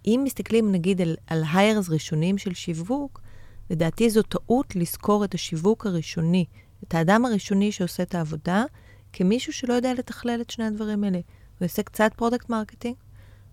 ואם 0.06 0.22
מסתכלים 0.24 0.72
נגיד 0.72 1.02
על, 1.02 1.16
על 1.28 1.44
hires 1.54 1.90
ראשונים 1.90 2.38
של 2.38 2.54
שיווק, 2.54 3.22
לדעתי 3.70 4.10
זו 4.10 4.22
טעות 4.22 4.76
לשכור 4.76 5.26
את 5.26 5.34
השיווק 5.34 5.86
הראשוני, 5.86 6.46
את 6.84 6.96
האדם 6.96 7.26
הראשוני 7.26 7.72
שעושה 7.72 8.04
את 8.04 8.16
העבודה, 8.16 8.64
כמישהו 9.14 9.54
שלא 9.54 9.74
יודע 9.74 9.94
לתכלל 9.94 10.42
את 10.42 10.50
שני 10.50 10.66
הדברים 10.66 11.04
האלה. 11.04 11.20
הוא 11.60 11.66
יעשה 11.66 11.84
קצת 11.84 12.12
product 12.16 12.50
marketing, 12.50 12.96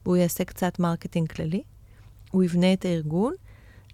והוא 0.05 0.17
יעשה 0.17 0.45
קצת 0.45 0.79
marketing 0.79 1.33
כללי, 1.33 1.63
הוא 2.31 2.43
יבנה 2.43 2.73
את 2.73 2.85
הארגון, 2.85 3.35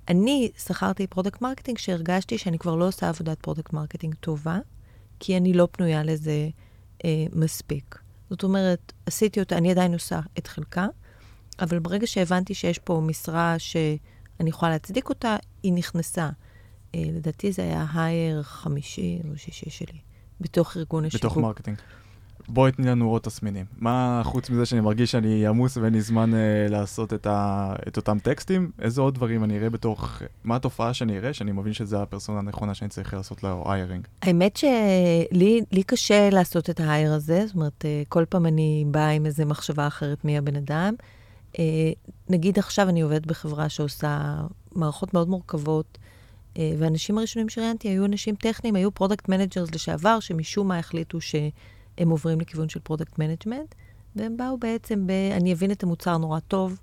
אני 0.08 0.50
שכרתי 0.58 1.06
product 1.06 1.42
marketing 1.42 1.78
כשהרגשתי 1.78 2.38
שאני 2.38 2.58
כבר 2.58 2.76
לא 2.76 2.88
עושה 2.88 3.08
עבודת 3.08 3.38
product 3.40 3.72
marketing 3.72 4.14
טובה, 4.14 4.58
כי 5.20 5.36
אני 5.36 5.52
לא 5.52 5.68
פנויה 5.72 6.02
לזה 6.02 6.48
אה, 7.04 7.24
מספיק. 7.32 7.98
זאת 8.30 8.42
אומרת, 8.42 8.92
עשיתי 9.06 9.40
אותה, 9.40 9.58
אני 9.58 9.70
עדיין 9.70 9.92
עושה 9.92 10.20
את 10.38 10.46
חלקה, 10.46 10.86
אבל 11.62 11.78
ברגע 11.78 12.06
שהבנתי 12.06 12.54
שיש 12.54 12.78
פה 12.78 13.00
משרה 13.06 13.54
שאני 13.58 14.48
יכולה 14.50 14.72
להצדיק 14.72 15.08
אותה, 15.08 15.36
היא 15.62 15.72
נכנסה. 15.72 16.30
אה, 16.94 17.02
לדעתי 17.12 17.52
זה 17.52 17.62
היה 17.62 17.86
hire 17.94 18.42
חמישי 18.42 19.20
או 19.30 19.38
שישי 19.38 19.70
שלי, 19.70 19.98
בתוך 20.40 20.76
ארגון 20.76 21.04
השיווק. 21.04 21.24
בתוך 21.24 21.36
marketing. 21.36 21.76
בואי 22.48 22.72
תני 22.72 22.86
לנו 22.86 23.10
עוד 23.10 23.22
תסמינים. 23.22 23.66
מה, 23.78 24.22
חוץ 24.24 24.50
מזה 24.50 24.66
שאני 24.66 24.80
מרגיש 24.80 25.10
שאני 25.10 25.46
עמוס 25.46 25.76
ואין 25.76 25.92
לי 25.92 26.00
זמן 26.00 26.34
אה, 26.34 26.66
לעשות 26.68 27.12
את, 27.12 27.26
ה, 27.26 27.72
את 27.88 27.96
אותם 27.96 28.18
טקסטים, 28.18 28.70
איזה 28.78 29.00
עוד 29.00 29.14
דברים 29.14 29.44
אני 29.44 29.58
אראה 29.58 29.70
בתוך, 29.70 30.22
מה 30.44 30.56
התופעה 30.56 30.94
שאני 30.94 31.18
אראה, 31.18 31.32
שאני 31.32 31.52
מבין 31.52 31.72
שזו 31.72 32.02
הפרסונה 32.02 32.38
הנכונה 32.38 32.74
שאני 32.74 32.88
צריך 32.88 33.14
לעשות 33.14 33.42
לה 33.42 33.62
hiring? 33.66 34.06
האמת 34.22 34.56
שלי 34.56 35.60
לי 35.72 35.82
קשה 35.82 36.30
לעשות 36.30 36.70
את 36.70 36.80
ה 36.80 36.87
hire 36.87 37.12
הזה, 37.12 37.46
זאת 37.46 37.54
אומרת, 37.54 37.84
אה, 37.84 38.02
כל 38.08 38.24
פעם 38.28 38.46
אני 38.46 38.84
באה 38.90 39.10
עם 39.10 39.26
איזו 39.26 39.46
מחשבה 39.46 39.86
אחרת 39.86 40.24
מי 40.24 40.38
הבן 40.38 40.56
אדם. 40.56 40.94
אה, 41.58 41.92
נגיד 42.28 42.58
עכשיו 42.58 42.88
אני 42.88 43.00
עובדת 43.00 43.26
בחברה 43.26 43.68
שעושה 43.68 44.34
מערכות 44.72 45.14
מאוד 45.14 45.28
מורכבות, 45.28 45.98
אה, 46.58 46.72
והאנשים 46.78 47.18
הראשונים 47.18 47.48
שראיינתי 47.48 47.88
היו 47.88 48.04
אנשים 48.04 48.34
טכניים, 48.34 48.76
היו 48.76 48.92
product 48.92 49.28
managers 49.28 49.70
לשעבר, 49.74 50.20
שמשום 50.20 50.68
מה 50.68 50.78
החליטו 50.78 51.20
שהם 51.20 52.10
עוברים 52.10 52.40
לכיוון 52.40 52.68
של 52.68 52.80
product 52.80 53.18
management, 53.18 53.74
והם 54.16 54.36
באו 54.36 54.58
בעצם 54.58 55.06
ב... 55.06 55.10
אני 55.10 55.52
אבין 55.52 55.70
את 55.70 55.82
המוצר 55.82 56.18
נורא 56.18 56.40
טוב, 56.40 56.78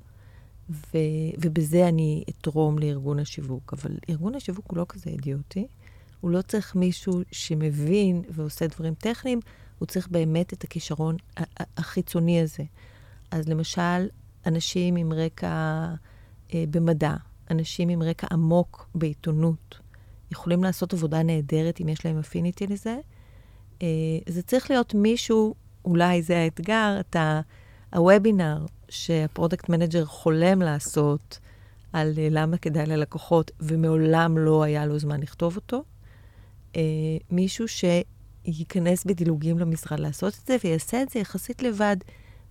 ו... 0.69 0.97
ובזה 1.38 1.88
אני 1.88 2.23
אתרום 2.29 2.79
לארגון 2.79 3.19
השיווק. 3.19 3.73
אבל 3.73 3.91
ארגון 4.10 4.36
השיווק 4.36 4.65
הוא 4.67 4.77
לא 4.77 4.86
כזה 4.89 5.10
אידיוטי, 5.10 5.67
הוא 6.21 6.32
לא 6.32 6.41
צריך 6.41 6.75
מישהו 6.75 7.21
שמבין 7.32 8.21
ועושה 8.29 8.67
דברים 8.67 8.93
טכניים, 8.93 9.39
הוא 9.79 9.86
צריך 9.86 10.08
באמת 10.08 10.53
את 10.53 10.63
הכישרון 10.63 11.15
החיצוני 11.77 12.41
הזה. 12.41 12.63
אז 13.32 13.49
למשל, 13.49 14.08
אנשים 14.45 14.95
עם 14.95 15.13
רקע 15.13 15.86
אה, 16.54 16.63
במדע, 16.69 17.13
אנשים 17.52 17.89
עם 17.89 18.04
רקע 18.04 18.28
עמוק 18.32 18.89
בעיתונות, 18.95 19.80
יכולים 20.32 20.63
לעשות 20.63 20.93
עבודה 20.93 21.23
נהדרת 21.23 21.82
אם 21.82 21.89
יש 21.89 22.06
להם 22.06 22.19
affinity 22.19 22.67
לזה. 22.67 22.97
אה, 23.82 23.88
זה 24.30 24.41
צריך 24.41 24.71
להיות 24.71 24.93
מישהו, 24.93 25.56
אולי 25.86 26.21
זה 26.21 26.38
האתגר, 26.38 26.97
אתה, 26.99 27.41
הוובינר 27.93 28.65
שה 28.89 29.13
product 29.13 29.69
manager 29.69 30.05
חולם 30.06 30.62
לעשות 30.62 31.39
על 31.93 32.13
אה, 32.17 32.28
למה 32.32 32.58
כדאי 32.58 32.86
ללקוחות, 32.86 33.52
ומעולם 33.60 34.38
לא 34.38 34.63
היה 34.63 34.86
לו 34.86 34.99
זמן 34.99 35.21
לכתוב 35.21 35.56
אותו. 35.56 35.84
אה, 36.75 36.82
מישהו 37.32 37.65
שייכנס 37.67 39.06
בדילוגים 39.06 39.60
למשרד 39.60 39.99
לעשות 39.99 40.34
את 40.41 40.47
זה, 40.47 40.58
ויעשה 40.63 41.02
את 41.02 41.10
זה 41.10 41.19
יחסית 41.19 41.63
לבד. 41.63 41.97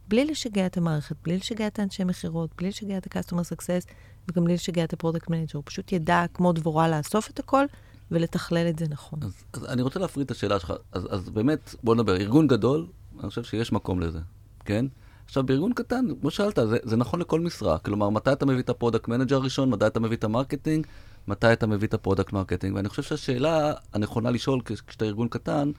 בלי 0.08 0.24
לשגע 0.24 0.66
את 0.66 0.76
המערכת, 0.76 1.16
בלי 1.22 1.36
לשגע 1.36 1.66
את 1.66 1.78
האנשי 1.78 2.04
מכירות, 2.04 2.50
בלי 2.58 2.68
לשגע 2.68 2.98
את 2.98 3.16
ה-customer 3.16 3.54
success, 3.54 3.92
וגם 4.28 4.44
בלי 4.44 4.54
לשגע 4.54 4.84
את 4.84 4.92
ה 4.92 4.97
product 4.97 5.30
manager. 5.30 5.58
הוא 5.58 5.62
פשוט 5.66 5.92
ידע, 5.92 6.24
כמו 6.34 6.52
דבורה, 6.52 6.88
לאסוף 6.88 7.30
את 7.30 7.38
הכל 7.38 7.64
ולתכלל 8.10 8.66
את 8.68 8.78
זה 8.78 8.86
נכון. 8.88 9.18
אז, 9.22 9.44
אז 9.52 9.64
אני 9.64 9.82
רוצה 9.82 10.00
להפריד 10.00 10.24
את 10.24 10.30
השאלה 10.30 10.60
שלך. 10.60 10.72
אז, 10.92 11.08
אז 11.10 11.28
באמת, 11.28 11.74
בוא 11.82 11.94
נדבר, 11.94 12.16
ארגון 12.16 12.46
גדול, 12.46 12.86
אני 13.20 13.28
חושב 13.28 13.44
שיש 13.44 13.72
מקום 13.72 14.00
לזה, 14.00 14.18
כן? 14.64 14.86
עכשיו, 15.24 15.42
בארגון 15.42 15.72
קטן, 15.72 16.06
כמו 16.20 16.30
שאלת, 16.30 16.58
זה, 16.68 16.78
זה 16.82 16.96
נכון 16.96 17.20
לכל 17.20 17.40
משרה. 17.40 17.78
כלומר, 17.78 18.10
מתי 18.10 18.32
אתה 18.32 18.46
מביא 18.46 18.62
את 18.62 18.70
ה 18.70 18.75
product 18.75 19.08
manager 19.08 19.37
הראשון, 19.36 19.70
מתי 19.70 19.86
אתה 19.86 20.00
מביא 20.00 20.16
את 20.16 20.24
ה 20.24 20.30
marketing, 20.30 20.87
מתי 21.28 21.52
אתה 21.52 21.66
מביא 21.66 21.88
את 21.88 21.94
ה 21.94 21.99
product 21.99 22.32
marketing. 22.32 22.76
ואני 22.76 22.88
חושב 22.88 23.02
שהשאלה 23.02 23.72
הנכונה 23.92 24.30
לשאול 24.30 24.60
כשאתה 24.64 25.04
ארגון 25.04 25.28
קטן, 25.28 25.72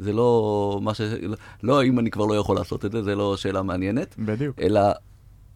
זה 0.00 0.12
לא 0.12 0.78
מה 0.82 0.94
ש... 0.94 1.00
לא 1.62 1.80
האם 1.80 1.98
אני 1.98 2.10
כבר 2.10 2.26
לא 2.26 2.34
יכול 2.34 2.56
לעשות 2.56 2.84
את 2.84 2.92
זה, 2.92 3.02
זה 3.02 3.14
לא 3.14 3.36
שאלה 3.36 3.62
מעניינת. 3.62 4.14
בדיוק. 4.18 4.58
אלא 4.60 4.80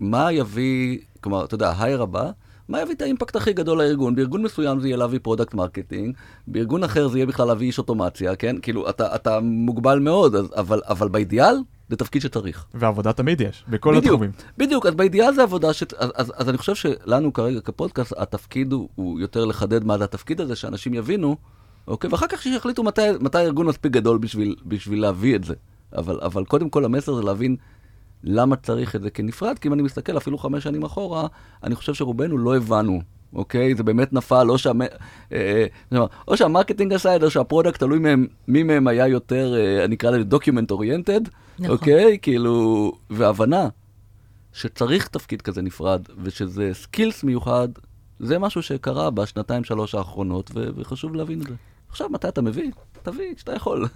מה 0.01 0.33
יביא, 0.33 0.99
כלומר, 1.21 1.45
אתה 1.45 1.55
יודע, 1.55 1.71
ה 1.71 1.77
hire 1.77 2.03
הבא, 2.03 2.31
מה 2.69 2.83
יביא 2.83 2.95
את 2.95 3.03
ה 3.03 3.08
impact 3.08 3.37
הכי 3.37 3.53
גדול 3.53 3.79
לארגון? 3.79 4.15
בארגון 4.15 4.43
מסוים 4.43 4.81
זה 4.81 4.89
יהיה 4.89 4.97
להביא 4.97 5.19
product 5.23 5.55
marketing, 5.55 6.17
בארגון 6.47 6.85
אחר 6.85 7.09
זה 7.09 7.19
יהיה 7.19 7.27
בכלל 7.27 7.47
להביא 7.47 7.67
איש 7.67 7.79
אוטומציה, 7.79 8.37
כן? 8.37 8.57
כאילו, 8.63 8.89
אתה, 8.91 9.15
אתה 9.15 9.41
מוגבל 9.41 9.99
מאוד, 9.99 10.35
אז, 10.35 10.47
אבל, 10.57 10.81
אבל 10.89 11.09
באידיאל, 11.09 11.55
זה 11.91 11.97
תפקיד 11.97 12.23
שצריך. 12.23 12.67
ועבודה 12.75 13.13
תמיד 13.13 13.41
יש, 13.41 13.65
בכל 13.69 13.91
בדיוק, 13.91 14.05
התחומים. 14.05 14.31
בדיוק, 14.59 14.87
אז 14.87 14.95
באידיאל 14.95 15.35
זה 15.35 15.43
עבודה 15.43 15.73
ש... 15.73 15.83
אז, 15.97 16.11
אז, 16.15 16.33
אז 16.37 16.49
אני 16.49 16.59
חושב 16.59 16.75
שלנו 16.75 17.33
כרגע 17.33 17.61
כפודקאסט, 17.61 18.13
התפקיד 18.17 18.73
הוא, 18.73 18.89
הוא 18.95 19.21
יותר 19.21 19.45
לחדד 19.45 19.85
מה 19.85 19.99
זה 19.99 20.05
התפקיד 20.05 20.41
הזה, 20.41 20.57
שאנשים 20.57 20.95
יבינו 20.95 21.37
אוקיי? 21.89 22.11
ואחר 22.11 22.27
כך 22.27 22.43
שיחליטו 22.43 22.83
מתי, 22.83 23.03
מתי 23.21 23.39
הארגון 23.39 23.67
מספיק 23.67 23.93
גדול 23.93 24.19
בשביל, 24.19 24.57
בשביל 24.67 25.01
להביא 25.01 25.37
את 25.37 25.45
זה. 25.45 25.55
אבל, 25.97 26.19
אבל 26.23 26.45
קודם 26.45 26.71
כל 26.71 26.85
המסר 26.85 27.15
זה 27.15 27.23
להבין 27.23 27.57
למה 28.25 28.57
צריך 28.57 28.97
את 28.97 29.03
זה 29.03 29.11
כנפרד, 29.11 29.59
כי 29.59 29.69
אם 29.69 29.73
אני 29.73 29.83
מסתכל 29.83 30.17
אפילו 30.17 30.39
חמש 30.39 30.65
שנים 30.65 30.83
אחורה, 30.83 31.27
אני 31.65 31.75
חושב 31.75 31.95
שרובנו 31.95 32.39
לא 32.39 32.57
הבנו, 32.57 33.01
אוקיי? 33.35 33.75
זה 33.75 33.83
באמת 33.83 34.13
נפל, 34.13 34.51
או, 34.51 34.59
שהמ... 34.59 34.83
אה, 34.83 34.87
אה, 35.33 36.07
או 36.29 36.37
שה 36.37 36.51
marketing 36.51 36.93
עשה 36.93 37.15
את 37.17 37.21
זה, 37.21 37.27
או 37.27 37.31
שה 37.31 37.44
product, 37.44 37.79
תלוי 37.79 37.99
מהם, 37.99 38.27
מי 38.49 38.63
מהם 38.63 38.89
היה 38.89 39.09
יותר, 39.09 39.55
אה, 39.57 39.85
אני 39.85 39.95
אקרא 39.95 40.11
לזה 40.11 40.25
document 40.25 40.71
oriented, 40.71 41.21
נכון. 41.59 41.71
אוקיי? 41.71 42.19
כאילו, 42.23 42.93
והבנה 43.11 43.69
שצריך 44.53 45.09
תפקיד 45.09 45.43
כזה 45.43 45.63
נפרד, 45.63 46.03
ושזה 46.23 46.71
סקילס 46.73 47.25
מיוחד, 47.25 47.69
זה 48.21 48.39
משהו 48.39 48.63
שקרה 48.63 49.11
בשנתיים 49.11 49.65
שלוש 49.65 49.95
האחרונות, 49.95 50.51
ו- 50.55 50.69
וחשוב 50.77 51.15
להבין 51.15 51.41
את 51.41 51.47
זה. 51.47 51.55
עכשיו, 51.95 52.09
מתי 52.11 52.29
אתה 52.29 52.43
מביא? 52.43 52.71
תביא, 53.03 53.35
כשאתה 53.35 53.53
יכול. 53.53 53.89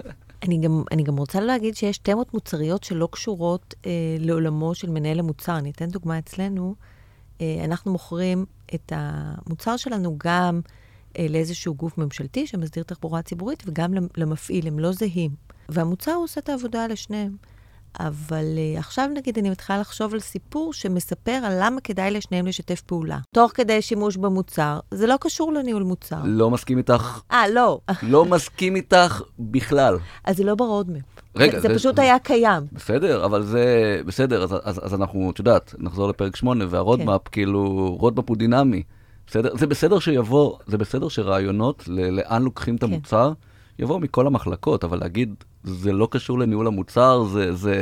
אני 0.42 0.58
גם, 0.58 0.82
אני 0.92 1.02
גם 1.02 1.16
רוצה 1.16 1.40
להגיד 1.40 1.76
שיש 1.76 1.98
תמות 1.98 2.34
מוצריות 2.34 2.84
שלא 2.84 3.08
קשורות 3.12 3.74
אה, 3.86 3.90
לעולמו 4.18 4.74
של 4.74 4.90
מנהל 4.90 5.18
המוצר. 5.18 5.58
אני 5.58 5.70
אתן 5.70 5.86
דוגמה 5.86 6.18
אצלנו. 6.18 6.74
אה, 7.40 7.64
אנחנו 7.64 7.92
מוכרים 7.92 8.44
את 8.74 8.92
המוצר 8.96 9.76
שלנו 9.76 10.16
גם 10.18 10.60
אה, 11.18 11.26
לאיזשהו 11.28 11.74
גוף 11.74 11.98
ממשלתי 11.98 12.46
שמסדיר 12.46 12.82
תחבורה 12.82 13.22
ציבורית 13.22 13.62
וגם 13.66 13.94
למפעיל, 14.16 14.66
הם 14.66 14.78
לא 14.78 14.92
זהים. 14.92 15.30
והמוצר 15.68 16.14
עושה 16.14 16.40
את 16.40 16.48
העבודה 16.48 16.86
לשניהם. 16.86 17.36
אבל 18.00 18.44
uh, 18.56 18.78
עכשיו 18.78 19.08
נגיד 19.14 19.38
אני 19.38 19.50
מתחילה 19.50 19.78
לחשוב 19.78 20.14
על 20.14 20.20
סיפור 20.20 20.72
שמספר 20.72 21.32
על 21.32 21.52
למה 21.60 21.80
כדאי 21.80 22.10
לשניהם 22.10 22.46
לשתף 22.46 22.80
פעולה. 22.80 23.18
תוך 23.34 23.52
כדי 23.54 23.82
שימוש 23.82 24.16
במוצר, 24.16 24.80
זה 24.90 25.06
לא 25.06 25.16
קשור 25.20 25.52
לניהול 25.52 25.82
מוצר. 25.82 26.20
לא 26.24 26.50
מסכים 26.50 26.78
איתך. 26.78 27.20
אה, 27.32 27.48
לא. 27.48 27.80
לא 28.02 28.24
מסכים 28.24 28.76
איתך 28.76 29.22
בכלל. 29.38 29.98
אז 30.24 30.36
זה 30.36 30.44
לא 30.44 30.54
ב 30.54 30.60
roadmap. 30.60 31.02
רגע, 31.36 31.60
זה, 31.60 31.68
זה 31.68 31.74
פשוט 31.74 31.98
היה 31.98 32.18
קיים. 32.18 32.62
בסדר, 32.72 33.24
אבל 33.24 33.42
זה 33.42 34.00
בסדר, 34.06 34.42
אז, 34.42 34.54
אז, 34.62 34.80
אז 34.84 34.94
אנחנו, 34.94 35.30
את 35.30 35.38
יודעת, 35.38 35.74
נחזור 35.78 36.08
לפרק 36.08 36.36
8, 36.36 36.64
וה 36.68 36.79
roadmap, 36.79 37.20
כן. 37.24 37.30
כאילו, 37.32 37.96
roadmap 38.00 38.28
הוא 38.28 38.36
דינמי. 38.36 38.82
בסדר? 39.26 39.56
זה 39.56 39.66
בסדר 39.66 39.98
שיבוא, 39.98 40.58
זה 40.66 40.78
בסדר 40.78 41.08
שרעיונות 41.08 41.88
לאן 41.88 42.42
לוקחים 42.42 42.76
את 42.76 42.84
כן. 42.84 42.92
המוצר, 42.92 43.32
יבואו 43.78 44.00
מכל 44.00 44.26
המחלקות, 44.26 44.84
אבל 44.84 44.98
להגיד, 44.98 45.34
זה 45.64 45.92
לא 45.92 46.08
קשור 46.10 46.38
לניהול 46.38 46.66
המוצר, 46.66 47.24
זה, 47.24 47.54
זה... 47.54 47.74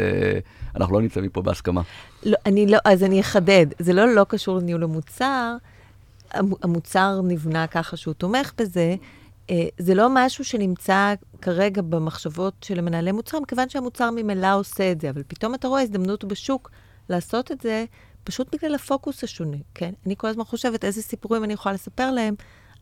אנחנו 0.77 0.95
לא 0.95 1.03
נמצאים 1.03 1.25
מפה 1.25 1.43
בהסכמה. 1.43 1.83
לא, 2.25 2.37
אני 2.47 2.67
לא, 2.67 2.79
אז 2.85 3.03
אני 3.03 3.21
אחדד, 3.21 3.67
זה 3.79 3.93
לא 3.93 4.15
לא 4.15 4.27
קשור 4.29 4.59
לניהול 4.59 4.83
המוצר, 4.83 5.57
המוצר 6.63 7.21
נבנה 7.25 7.67
ככה 7.67 7.97
שהוא 7.97 8.15
תומך 8.15 8.53
בזה, 8.59 8.95
אה, 9.51 9.67
זה 9.79 9.95
לא 9.95 10.07
משהו 10.11 10.45
שנמצא 10.45 11.15
כרגע 11.43 11.83
במחשבות 11.83 12.55
של 12.65 12.79
המנהלי 12.79 13.13
מוצר, 13.13 13.41
מכיוון 13.41 13.69
שהמוצר 13.69 14.11
ממילא 14.11 14.59
עושה 14.59 14.93
את 14.93 15.01
זה, 15.01 15.11
אבל 15.11 15.23
פתאום 15.29 15.55
אתה 15.55 15.69
רואה 15.69 15.83
הזדמנות 15.83 16.25
בשוק 16.25 16.71
לעשות 17.09 17.53
את 17.53 17.61
זה, 17.61 17.85
פשוט 18.25 18.55
בגלל 18.55 18.75
הפוקוס 18.75 19.25
השונה, 19.25 19.57
כן? 19.75 19.93
אני 20.07 20.15
כל 20.17 20.29
הזמן 20.29 20.45
חושבת 20.45 20.85
איזה 20.85 21.03
סיפורים 21.03 21.45
אני 21.45 21.53
יכולה 21.53 21.75
לספר 21.75 22.11
להם. 22.11 22.35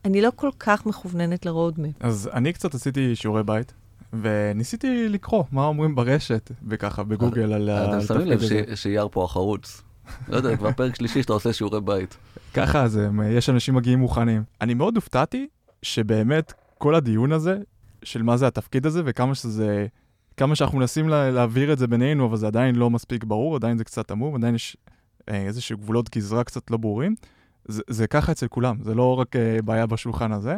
אני 0.05 0.21
לא 0.21 0.31
כל 0.35 0.49
כך 0.59 0.85
מכווננת 0.85 1.45
לרודמפ. 1.45 1.93
אז 1.99 2.29
אני 2.33 2.53
קצת 2.53 2.75
עשיתי 2.75 3.15
שיעורי 3.15 3.43
בית, 3.43 3.73
וניסיתי 4.21 5.09
לקרוא 5.09 5.43
מה 5.51 5.65
אומרים 5.65 5.95
ברשת, 5.95 6.51
וככה, 6.67 7.03
בגוגל 7.03 7.53
על 7.53 7.69
התפקיד 7.69 7.93
הזה. 7.93 8.13
אתה 8.13 8.23
שם 8.23 8.27
לב 8.29 8.75
שיער 8.75 9.07
פה 9.11 9.23
החרוץ. 9.23 9.81
לא 10.27 10.37
יודע, 10.37 10.57
כבר 10.57 10.71
פרק 10.71 10.95
שלישי 10.95 11.21
שאתה 11.21 11.33
עושה 11.33 11.53
שיעורי 11.53 11.81
בית. 11.81 12.17
ככה 12.53 12.87
זה, 12.87 13.09
יש 13.29 13.49
אנשים 13.49 13.75
מגיעים 13.75 13.99
מוכנים. 13.99 14.43
אני 14.61 14.73
מאוד 14.73 14.95
הופתעתי 14.95 15.47
שבאמת 15.81 16.53
כל 16.77 16.95
הדיון 16.95 17.31
הזה, 17.31 17.57
של 18.03 18.23
מה 18.23 18.37
זה 18.37 18.47
התפקיד 18.47 18.85
הזה, 18.85 19.01
וכמה 19.05 19.35
שזה... 19.35 19.87
כמה 20.37 20.55
שאנחנו 20.55 20.77
מנסים 20.77 21.09
לה, 21.09 21.31
להעביר 21.31 21.73
את 21.73 21.77
זה 21.77 21.87
בינינו, 21.87 22.25
אבל 22.25 22.37
זה 22.37 22.47
עדיין 22.47 22.75
לא 22.75 22.89
מספיק 22.89 23.23
ברור, 23.23 23.55
עדיין 23.55 23.77
זה 23.77 23.83
קצת 23.83 24.11
עמום, 24.11 24.35
עדיין 24.35 24.55
יש 24.55 24.77
אה, 25.29 25.41
איזשהו 25.41 25.77
גבולות 25.77 26.15
גזרה 26.15 26.43
קצת 26.43 26.71
לא 26.71 26.77
ברורים. 26.77 27.15
זה, 27.67 27.81
זה 27.89 28.07
ככה 28.07 28.31
אצל 28.31 28.47
כולם, 28.47 28.77
זה 28.81 28.95
לא 28.95 29.19
רק 29.19 29.35
אה, 29.35 29.57
בעיה 29.65 29.85
בשולחן 29.85 30.31
הזה, 30.31 30.57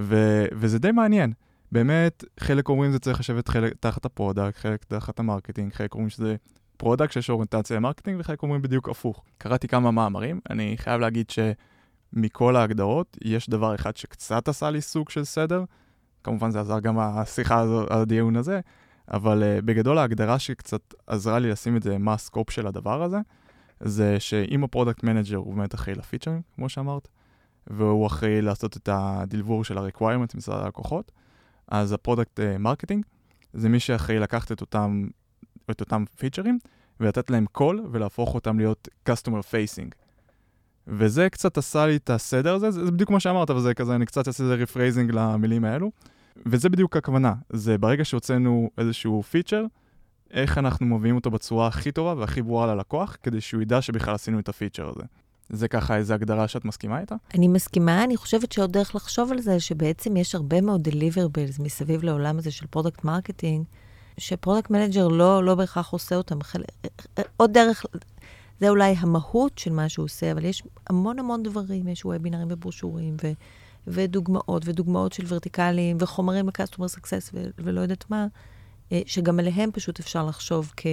ו, 0.00 0.44
וזה 0.52 0.78
די 0.78 0.90
מעניין. 0.90 1.32
באמת, 1.72 2.24
חלק 2.40 2.68
אומרים 2.68 2.92
זה 2.92 2.98
צריך 2.98 3.20
לשבת 3.20 3.48
חלק 3.48 3.72
תחת 3.80 4.04
ה 4.04 4.10
product, 4.10 4.56
חלק 4.56 4.84
תחת 4.84 5.18
ה 5.18 5.23
marketing, 5.23 5.72
חלק 5.72 5.94
אומרים 5.94 6.10
שזה 6.10 6.36
product 6.76 7.12
שיש 7.12 7.30
אוריינטציה 7.30 7.76
ל 7.76 7.80
marketing, 7.80 8.20
וחלק 8.20 8.42
אומרים 8.42 8.62
בדיוק 8.62 8.88
הפוך. 8.88 9.22
קראתי 9.38 9.68
כמה 9.68 9.90
מאמרים, 9.90 10.40
אני 10.50 10.74
חייב 10.78 11.00
להגיד 11.00 11.26
מכל 12.12 12.56
ההגדרות, 12.56 13.16
יש 13.24 13.50
דבר 13.50 13.74
אחד 13.74 13.96
שקצת 13.96 14.48
עשה 14.48 14.70
לי 14.70 14.80
סוג 14.80 15.10
של 15.10 15.24
סדר, 15.24 15.64
כמובן 16.24 16.50
זה 16.50 16.60
עזר 16.60 16.80
גם 16.80 16.98
השיחה 16.98 17.58
הזו, 17.58 17.86
הדיון 17.90 18.36
הזה, 18.36 18.60
אבל 19.12 19.42
uh, 19.42 19.62
בגדול 19.64 19.98
ההגדרה 19.98 20.38
שקצת 20.38 20.94
עזרה 21.06 21.38
לי 21.38 21.50
לשים 21.50 21.76
את 21.76 21.82
זה, 21.82 21.98
מה 21.98 22.14
ה 22.14 22.20
scope 22.20 22.50
של 22.50 22.66
הדבר 22.66 23.02
הזה, 23.02 23.18
זה 23.82 24.20
שאם 24.20 24.64
ה 24.64 24.69
product 24.69 25.02
manager 25.02 25.36
הוא 25.36 25.54
באמת 25.54 25.74
אחראי 25.74 25.94
ל 25.94 25.99
features, 25.99 26.40
כמו 26.54 26.68
שאמרת, 26.68 27.08
והוא 27.66 28.06
אחראי 28.06 28.42
לעשות 28.42 28.76
את 28.76 28.88
ה 28.92 29.01
deliver 29.01 29.64
של 29.64 29.78
ה-requirement 29.78 30.36
מצד 30.36 30.52
הלקוחות, 30.52 31.12
אז 31.68 31.92
ה 31.92 31.98
product 31.98 32.40
marketing 32.58 33.04
uh, 33.04 33.08
זה 33.52 33.68
מי 33.68 33.80
שאחראי 33.80 34.18
לקחת 34.18 34.52
את 34.52 34.60
אותם, 34.60 35.08
את 35.70 35.80
אותם 35.80 36.04
features 36.16 36.58
ולתת 37.00 37.30
להם 37.30 37.46
קול 37.52 37.86
ולהפוך 37.92 38.34
אותם 38.34 38.58
להיות 38.58 38.88
customer 39.08 39.42
facing. 39.50 39.94
וזה 40.86 41.28
קצת 41.30 41.58
עשה 41.58 41.86
לי 41.86 41.96
את 41.96 42.10
הסדר 42.10 42.54
הזה, 42.54 42.70
זה, 42.70 42.84
זה 42.84 42.90
בדיוק 42.90 43.08
כמו 43.08 43.20
שאמרת, 43.20 43.50
אבל 43.50 43.60
זה 43.60 43.74
כזה, 43.74 43.94
אני 43.94 44.06
קצת 44.06 44.28
אעשה 44.28 44.44
איזה 44.44 44.54
rephrasing 44.54 45.10
למילים 45.10 45.64
האלו. 45.64 45.90
וזה 46.46 46.68
בדיוק 46.68 46.96
הכוונה, 46.96 47.34
זה 47.50 47.78
ברגע 47.78 48.04
שהוצאנו 48.04 48.70
איזשהו 48.78 49.22
feature, 49.22 49.64
איך 50.32 50.58
אנחנו 50.58 50.86
מביאים 50.86 51.14
אותו 51.14 51.30
בצורה 51.30 51.66
הכי 51.66 51.92
טובה 51.92 52.14
והכי 52.18 52.42
ברורה 52.42 52.74
ללקוח, 52.74 53.16
כדי 53.22 53.40
שהוא 53.40 53.62
ידע 53.62 53.82
שבכלל 53.82 54.14
עשינו 54.14 54.38
את 54.38 54.48
ה 54.48 54.53
feature 54.53 54.88
הזה. 54.88 55.02
זה 55.48 55.68
ככה 55.68 55.96
איזו 55.96 56.14
הגדרה 56.14 56.48
שאת 56.48 56.64
מסכימה 56.64 57.00
איתה? 57.00 57.14
אני 57.34 57.48
מסכימה, 57.48 58.04
אני 58.04 58.16
חושבת 58.16 58.52
שעוד 58.52 58.72
דרך 58.72 58.94
לחשוב 58.94 59.32
על 59.32 59.40
זה, 59.40 59.60
שבעצם 59.60 60.16
יש 60.16 60.34
הרבה 60.34 60.60
מאוד 60.60 60.88
deliverables 60.88 61.62
מסביב 61.62 62.02
לעולם 62.04 62.38
הזה 62.38 62.50
של 62.50 62.66
product 62.66 63.04
marketing, 63.04 63.64
ש 64.18 64.30
product 64.30 64.70
manager 64.70 65.08
לא, 65.08 65.44
לא 65.44 65.54
בהכרח 65.54 65.90
עושה 65.90 66.16
אותם. 66.16 66.38
עוד 67.36 67.52
דרך, 67.52 67.84
זה 68.60 68.68
אולי 68.68 68.94
המהות 68.98 69.58
של 69.58 69.72
מה 69.72 69.88
שהוא 69.88 70.04
עושה, 70.04 70.32
אבל 70.32 70.44
יש 70.44 70.62
המון 70.90 71.18
המון 71.18 71.42
דברים, 71.42 71.88
יש 71.88 72.04
וובינרים 72.04 72.48
וברושורים, 72.50 73.16
ו, 73.22 73.32
ודוגמאות, 73.86 74.62
ודוגמאות 74.64 75.12
של 75.12 75.24
ורטיקלים, 75.28 75.96
וחומרים 76.00 76.48
success, 76.48 77.30
ו, 77.34 77.44
ולא 77.58 77.80
יודעת 77.80 78.10
מה, 78.10 78.26
שגם 79.06 79.38
עליהם 79.38 79.70
פשוט 79.72 80.00
אפשר 80.00 80.26
לחשוב 80.26 80.72
כ, 80.76 80.86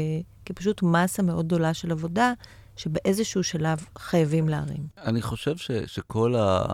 כפשוט 0.46 0.84
מסה 0.84 1.24
מאוד 1.24 1.46
גדולה 1.46 1.74
של 1.74 1.92
עבודה, 1.92 2.34
שבאיזשהו 2.76 3.44
שלב 3.44 3.86
חייבים 3.98 4.50
להרים. 4.50 4.88
אני 4.98 5.22
חושב 5.22 5.58
ש, 5.58 5.72
שכל 5.72 6.36
ה... 6.36 6.66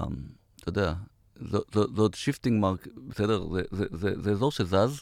אתה 0.59 0.69
יודע, 0.69 0.93
זה 1.41 1.57
עוד 1.97 2.13
shifting 2.13 2.61
mark, 2.61 2.87
בסדר? 3.07 3.47
זה, 3.53 3.61
זה, 3.71 3.85
זה, 3.91 4.21
זה 4.21 4.31
אזור 4.31 4.51
שזז, 4.51 5.01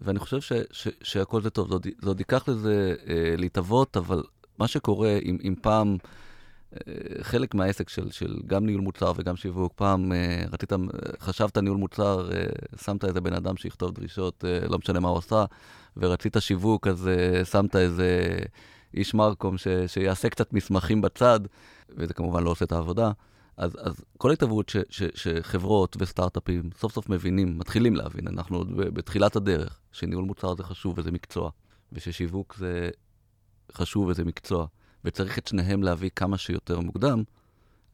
ואני 0.00 0.18
חושב 0.18 0.40
ש, 0.40 0.52
ש, 0.70 0.88
שהכל 1.02 1.42
זה 1.42 1.50
טוב. 1.50 1.68
זה 2.02 2.08
עוד 2.08 2.18
ייקח 2.20 2.48
לזה 2.48 2.94
אה, 3.08 3.34
להתהוות, 3.38 3.96
אבל 3.96 4.22
מה 4.58 4.68
שקורה, 4.68 5.18
אם, 5.24 5.38
אם 5.44 5.54
פעם 5.62 5.96
אה, 6.04 6.08
חלק 7.22 7.54
מהעסק 7.54 7.88
של, 7.88 8.10
של 8.10 8.36
גם 8.46 8.66
ניהול 8.66 8.80
מוצר 8.80 9.12
וגם 9.16 9.36
שיווק, 9.36 9.72
פעם 9.76 10.12
אה, 10.12 10.44
רצית, 10.52 10.72
חשבת 11.20 11.58
ניהול 11.58 11.78
מוצר, 11.78 12.30
אה, 12.32 12.44
שמת 12.84 13.04
איזה 13.04 13.20
בן 13.20 13.32
אדם 13.32 13.56
שיכתוב 13.56 13.94
דרישות, 13.94 14.44
לא 14.68 14.78
משנה 14.78 15.00
מה 15.00 15.08
הוא 15.08 15.18
עשה, 15.18 15.44
ורצית 15.96 16.36
שיווק, 16.40 16.86
אז 16.86 17.10
שמת 17.50 17.76
איזה 17.76 18.38
איש 18.94 19.14
מרקום 19.14 19.58
ש, 19.58 19.68
שיעשה 19.86 20.28
קצת 20.28 20.52
מסמכים 20.52 21.00
בצד, 21.00 21.40
וזה 21.88 22.14
כמובן 22.14 22.42
לא 22.42 22.50
עושה 22.50 22.64
את 22.64 22.72
העבודה. 22.72 23.10
אז, 23.56 23.76
אז 23.80 24.04
כל 24.18 24.32
ש, 24.68 25.02
שחברות 25.14 25.96
וסטארט-אפים 26.00 26.70
סוף 26.78 26.92
סוף 26.92 27.08
מבינים, 27.08 27.58
מתחילים 27.58 27.96
להבין, 27.96 28.28
אנחנו 28.28 28.56
עוד 28.56 28.76
בתחילת 28.76 29.36
הדרך, 29.36 29.80
שניהול 29.92 30.24
מוצר 30.24 30.54
זה 30.54 30.62
חשוב 30.62 30.98
וזה 30.98 31.12
מקצוע, 31.12 31.50
וששיווק 31.92 32.54
זה 32.58 32.90
חשוב 33.72 34.06
וזה 34.08 34.24
מקצוע, 34.24 34.66
וצריך 35.04 35.38
את 35.38 35.46
שניהם 35.46 35.82
להביא 35.82 36.10
כמה 36.16 36.38
שיותר 36.38 36.80
מוקדם, 36.80 37.22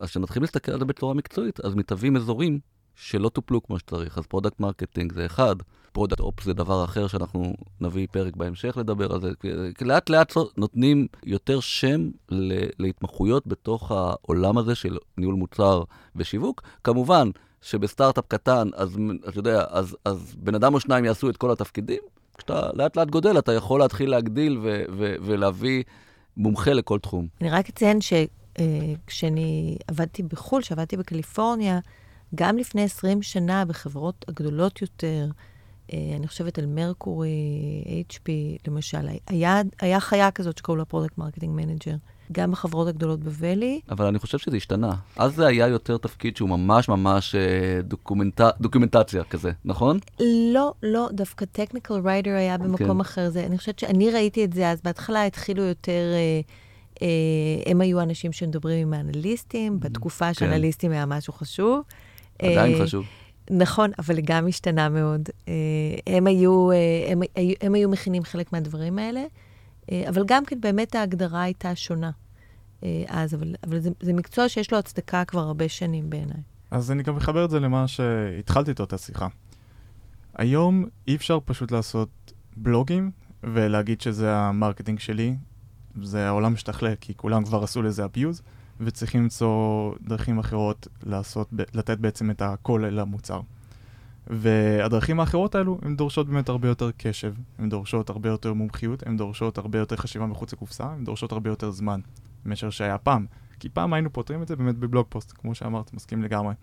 אז 0.00 0.08
כשמתחילים 0.08 0.42
להסתכל 0.42 0.72
על 0.72 0.78
זה 0.78 0.84
בצורה 0.84 1.14
מקצועית, 1.14 1.60
אז 1.60 1.74
מתהווים 1.74 2.16
אזורים 2.16 2.60
שלא 2.94 3.28
טופלו 3.28 3.62
כמו 3.62 3.78
שצריך. 3.78 4.18
אז 4.18 4.26
product 4.26 4.60
marketing 4.60 5.12
זה 5.12 5.26
אחד, 5.26 5.56
product 5.92 6.20
ops 6.20 6.44
זה 6.44 6.52
דבר 6.52 6.84
אחר 6.84 7.06
שאנחנו 7.06 7.54
נביא 7.80 8.06
פרק 8.10 8.36
בהמשך 8.36 8.76
לדבר 8.76 9.12
על 9.12 9.20
זה. 9.20 9.30
לאט 9.80 10.10
לאט 10.10 10.34
נותנים 10.56 11.06
יותר 11.24 11.60
שם 11.60 12.10
להתמחויות 12.78 13.46
בתוך 13.46 13.92
העולם 13.92 14.58
הזה 14.58 14.74
של 14.74 14.98
ניהול 15.16 15.34
מוצר 15.34 15.82
ושיווק. 16.16 16.62
כמובן 16.84 17.30
שבסטארט-אפ 17.62 18.24
קטן, 18.28 18.68
אז 18.74 18.98
אתה 19.28 19.38
יודע, 19.38 19.64
אז, 19.68 19.96
אז 20.04 20.34
בן 20.38 20.54
אדם 20.54 20.74
או 20.74 20.80
שניים 20.80 21.04
יעשו 21.04 21.30
את 21.30 21.36
כל 21.36 21.50
התפקידים, 21.50 22.00
כשאתה 22.38 22.70
לאט 22.74 22.96
לאט 22.96 23.08
גודל, 23.08 23.38
אתה 23.38 23.52
יכול 23.52 23.80
להתחיל 23.80 24.10
להגדיל 24.10 24.58
ו- 24.62 24.84
ו- 24.90 25.16
ולהביא 25.22 25.82
מומחה 26.38 26.72
לכל 26.72 26.98
תחום. 26.98 27.26
אני 27.40 27.50
רק 27.50 27.68
אציין 27.68 27.98
שכשאני 28.00 29.76
אה, 29.80 29.84
עבדתי 29.88 30.22
בחו"ל, 30.22 30.62
כשעבדתי 30.62 30.96
בקליפורניה, 30.96 31.78
גם 32.34 32.58
לפני 32.58 32.82
20 32.82 33.22
שנה 33.22 33.64
בחברות 33.64 34.24
הגדולות 34.28 34.82
יותר, 34.82 35.28
אה, 35.92 35.98
אני 36.16 36.28
חושבת 36.28 36.58
על 36.58 36.66
Mercury, 36.66 37.28
HP 38.08 38.30
למשל, 38.66 39.08
היה, 39.26 39.62
היה 39.80 40.00
חיה 40.00 40.30
כזאת 40.30 40.58
שקראו 40.58 40.76
לה 40.76 40.84
product 40.84 41.18
marketing 41.18 41.54
manager. 41.56 41.94
גם 42.32 42.50
בחברות 42.50 42.88
הגדולות 42.88 43.20
ב 43.20 43.28
Valley. 43.28 43.80
אבל 43.90 44.06
אני 44.06 44.18
חושב 44.18 44.38
שזה 44.38 44.56
השתנה. 44.56 44.92
אז 45.16 45.34
זה 45.34 45.46
היה 45.46 45.68
יותר 45.68 45.96
תפקיד 45.96 46.36
שהוא 46.36 46.48
ממש 46.48 46.88
ממש 46.88 47.34
אה, 47.34 47.82
דוקומנט... 47.82 48.40
דוקומנטציה 48.60 49.24
כזה, 49.24 49.52
נכון? 49.64 49.98
לא, 50.52 50.72
לא, 50.82 51.08
דווקא 51.12 51.44
טכניקל 51.44 51.94
ריידר 52.04 52.30
היה 52.30 52.58
במקום 52.58 52.94
כן. 52.94 53.00
אחר. 53.00 53.30
זה, 53.30 53.46
אני 53.46 53.58
חושבת 53.58 53.78
שאני 53.78 54.10
ראיתי 54.10 54.44
את 54.44 54.52
זה 54.52 54.70
אז, 54.70 54.80
בהתחלה 54.84 55.26
התחילו 55.26 55.62
יותר... 55.62 56.02
אה, 57.02 57.08
הם 57.66 57.80
היו 57.80 58.00
אנשים 58.00 58.32
שמדברים 58.32 58.86
עם 58.86 58.94
האנליסטים, 58.94 59.74
mm-hmm. 59.76 59.84
בתקופה 59.84 60.26
כן. 60.26 60.34
שאנליסטים 60.34 60.92
היה 60.92 61.06
משהו 61.06 61.32
חשוב. 61.32 61.80
עדיין 62.42 62.74
אה, 62.74 62.82
חשוב. 62.82 63.04
נכון, 63.50 63.90
אבל 63.98 64.20
גם 64.20 64.48
השתנה 64.48 64.88
מאוד. 64.88 65.28
אה, 65.48 65.54
הם 66.06 66.26
היו, 66.26 66.70
אה, 66.72 66.76
הם, 67.12 67.20
הם 67.60 67.74
היו 67.74 67.88
מכינים 67.88 68.24
חלק 68.24 68.52
מהדברים 68.52 68.98
האלה. 68.98 69.24
אה, 69.92 70.04
אבל 70.08 70.22
גם 70.26 70.44
כן, 70.44 70.60
באמת 70.60 70.94
ההגדרה 70.94 71.42
הייתה 71.42 71.76
שונה 71.76 72.10
אה, 72.82 73.04
אז, 73.08 73.34
אבל, 73.34 73.54
אבל 73.66 73.80
זה, 73.80 73.90
זה 74.00 74.12
מקצוע 74.12 74.48
שיש 74.48 74.72
לו 74.72 74.78
הצדקה 74.78 75.24
כבר 75.24 75.40
הרבה 75.40 75.68
שנים 75.68 76.10
בעיניי. 76.10 76.42
אז 76.70 76.90
אני 76.90 77.02
גם 77.02 77.16
מחבר 77.16 77.44
את 77.44 77.50
זה 77.50 77.60
למה 77.60 77.88
שהתחלתי 77.88 78.70
איתו 78.70 78.84
את 78.84 78.92
השיחה. 78.92 79.26
היום 80.34 80.84
אי 81.08 81.16
אפשר 81.16 81.38
פשוט 81.44 81.70
לעשות 81.70 82.32
בלוגים 82.56 83.10
ולהגיד 83.42 84.00
שזה 84.00 84.36
ה 84.36 84.42
marketing 84.42 84.98
שלי, 84.98 85.36
זה 86.02 86.26
העולם 86.26 86.52
משתכלל, 86.52 86.94
כי 87.00 87.14
כולם 87.14 87.44
כבר 87.44 87.62
עשו 87.62 87.82
לזה 87.82 88.04
abuse, 88.04 88.42
וצריכים 88.80 89.22
למצוא 89.22 89.92
דרכים 90.00 90.38
אחרות 90.38 90.88
לעשות, 91.02 91.48
לתת 91.74 91.98
בעצם 91.98 92.30
את 92.30 92.42
הקול 92.42 92.86
למוצר. 92.86 93.40
והדרכים 94.30 95.20
האחרות 95.20 95.54
האלו, 95.54 95.78
הן 95.82 95.96
דורשות 95.96 96.28
באמת 96.28 96.48
הרבה 96.48 96.68
יותר 96.68 96.90
קשב, 96.96 97.34
הן 97.58 97.68
דורשות 97.68 98.10
הרבה 98.10 98.28
יותר 98.28 98.52
מומחיות, 98.52 99.06
הן 99.06 99.16
דורשות 99.16 99.58
הרבה 99.58 99.78
יותר 99.78 99.96
חשיבה 99.96 100.26
מחוץ 100.26 100.52
לקופסה, 100.52 100.84
הן 100.84 101.04
דורשות 101.04 101.32
הרבה 101.32 101.50
יותר 101.50 101.70
זמן, 101.70 102.00
מאשר 102.44 102.70
שהיה 102.70 102.98
פעם. 102.98 103.26
כי 103.60 103.68
פעם 103.68 103.92
היינו 103.92 104.12
פותרים 104.12 104.42
את 104.42 104.48
זה 104.48 104.56
באמת 104.56 104.76
ב 104.76 104.82
blog 104.82 105.06
post, 105.08 105.32
כמו 105.32 105.54
שאמרת, 105.54 105.94
מסכים 105.94 106.22
לגמרי. 106.22 106.54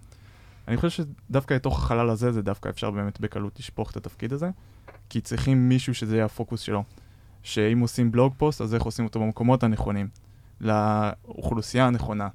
אני 0.67 0.77
חושב 0.77 1.03
שדווקא 1.29 1.53
לתוך 1.53 1.83
החלל 1.83 2.09
הזה, 2.09 2.31
זה 2.31 2.41
דווקא 2.41 2.69
אפשר 2.69 2.91
באמת 2.91 3.19
בקלות 3.19 3.59
לשפוך 3.59 3.91
את 3.91 3.97
התפקיד 3.97 4.33
הזה, 4.33 4.49
כי 5.09 5.21
צריכים 5.21 5.69
מישהו 5.69 5.93
שזה 5.93 6.15
יהיה 6.15 6.25
הפוקוס 6.25 6.61
שלו. 6.61 6.83
שאם 7.43 7.79
עושים 7.79 8.11
blog 8.11 8.33
post, 8.37 8.61
אז 8.61 8.73
איך 8.73 8.83
עושים 8.83 9.05
אותו 9.05 9.19
במקומות 9.19 9.63
הנכונים, 9.63 10.07
לאוכלוסייה 10.61 11.87
הנכונה, 11.87 12.27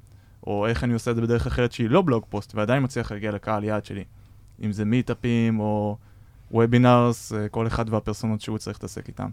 או 0.47 0.67
איך 0.67 0.83
אני 0.83 0.93
עושה 0.93 1.11
את 1.11 1.15
זה 1.15 1.21
בדרך 1.21 1.47
אחרת 1.47 1.71
שהיא 1.71 1.89
לא 1.89 2.01
blog 2.01 2.25
post, 2.29 2.55
ועדיין 2.55 2.83
מצליח 2.83 3.11
להגיע 3.11 3.31
לקהל 3.31 3.63
יעד 3.63 3.85
שלי. 3.85 4.03
אם 4.63 4.71
זה 4.71 4.85
מיטאפים 4.85 5.59
או 5.59 5.97
webinars, 6.51 7.33
אה, 7.33 7.49
כל 7.49 7.67
אחד 7.67 7.89
והפרסונות 7.89 8.41
שהוא 8.41 8.57
צריך 8.57 8.77
להתעסק 8.77 9.07
איתם. 9.07 9.29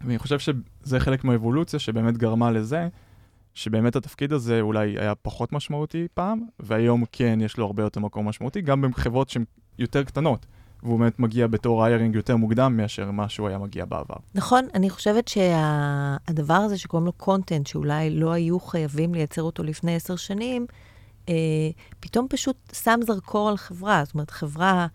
ואני 0.00 0.18
חושב 0.18 0.38
שזה 0.38 1.00
חלק 1.00 1.24
מהאבולוציה 1.24 1.78
שבאמת 1.78 2.16
גרמה 2.18 2.50
לזה, 2.50 2.88
שבאמת 3.54 3.96
התפקיד 3.96 4.32
הזה 4.32 4.60
אולי 4.60 4.98
היה 4.98 5.14
פחות 5.14 5.52
משמעותי 5.52 6.06
פעם, 6.14 6.46
והיום 6.60 7.04
כן 7.12 7.38
יש 7.42 7.56
לו 7.56 7.66
הרבה 7.66 7.82
יותר 7.82 8.00
מקום 8.00 8.28
משמעותי, 8.28 8.60
גם 8.60 8.82
בחברות 8.82 9.28
שהן 9.30 9.44
יותר 9.78 10.04
קטנות. 10.04 10.46
והוא 10.82 10.98
באמת 10.98 11.18
מגיע 11.18 11.46
בתור 11.46 11.86
איירינג 11.86 12.14
יותר 12.14 12.36
מוקדם 12.36 12.76
מאשר 12.76 13.10
מה 13.10 13.28
שהוא 13.28 13.48
היה 13.48 13.58
מגיע 13.58 13.84
בעבר. 13.84 14.16
נכון, 14.34 14.64
אני 14.74 14.90
חושבת 14.90 15.28
שהדבר 15.28 16.58
שה... 16.58 16.64
הזה 16.64 16.78
שקוראים 16.78 17.06
לו 17.06 17.12
קונטנט, 17.12 17.66
שאולי 17.66 18.10
לא 18.10 18.32
היו 18.32 18.60
חייבים 18.60 19.14
לייצר 19.14 19.42
אותו 19.42 19.62
לפני 19.62 19.96
עשר 19.96 20.16
שנים, 20.16 20.66
אה, 21.28 21.34
פתאום 22.00 22.26
פשוט 22.30 22.56
שם 22.72 23.00
זרקור 23.06 23.48
על 23.48 23.56
חברה. 23.56 24.02
זאת 24.04 24.14
אומרת, 24.14 24.30
חברה, 24.30 24.86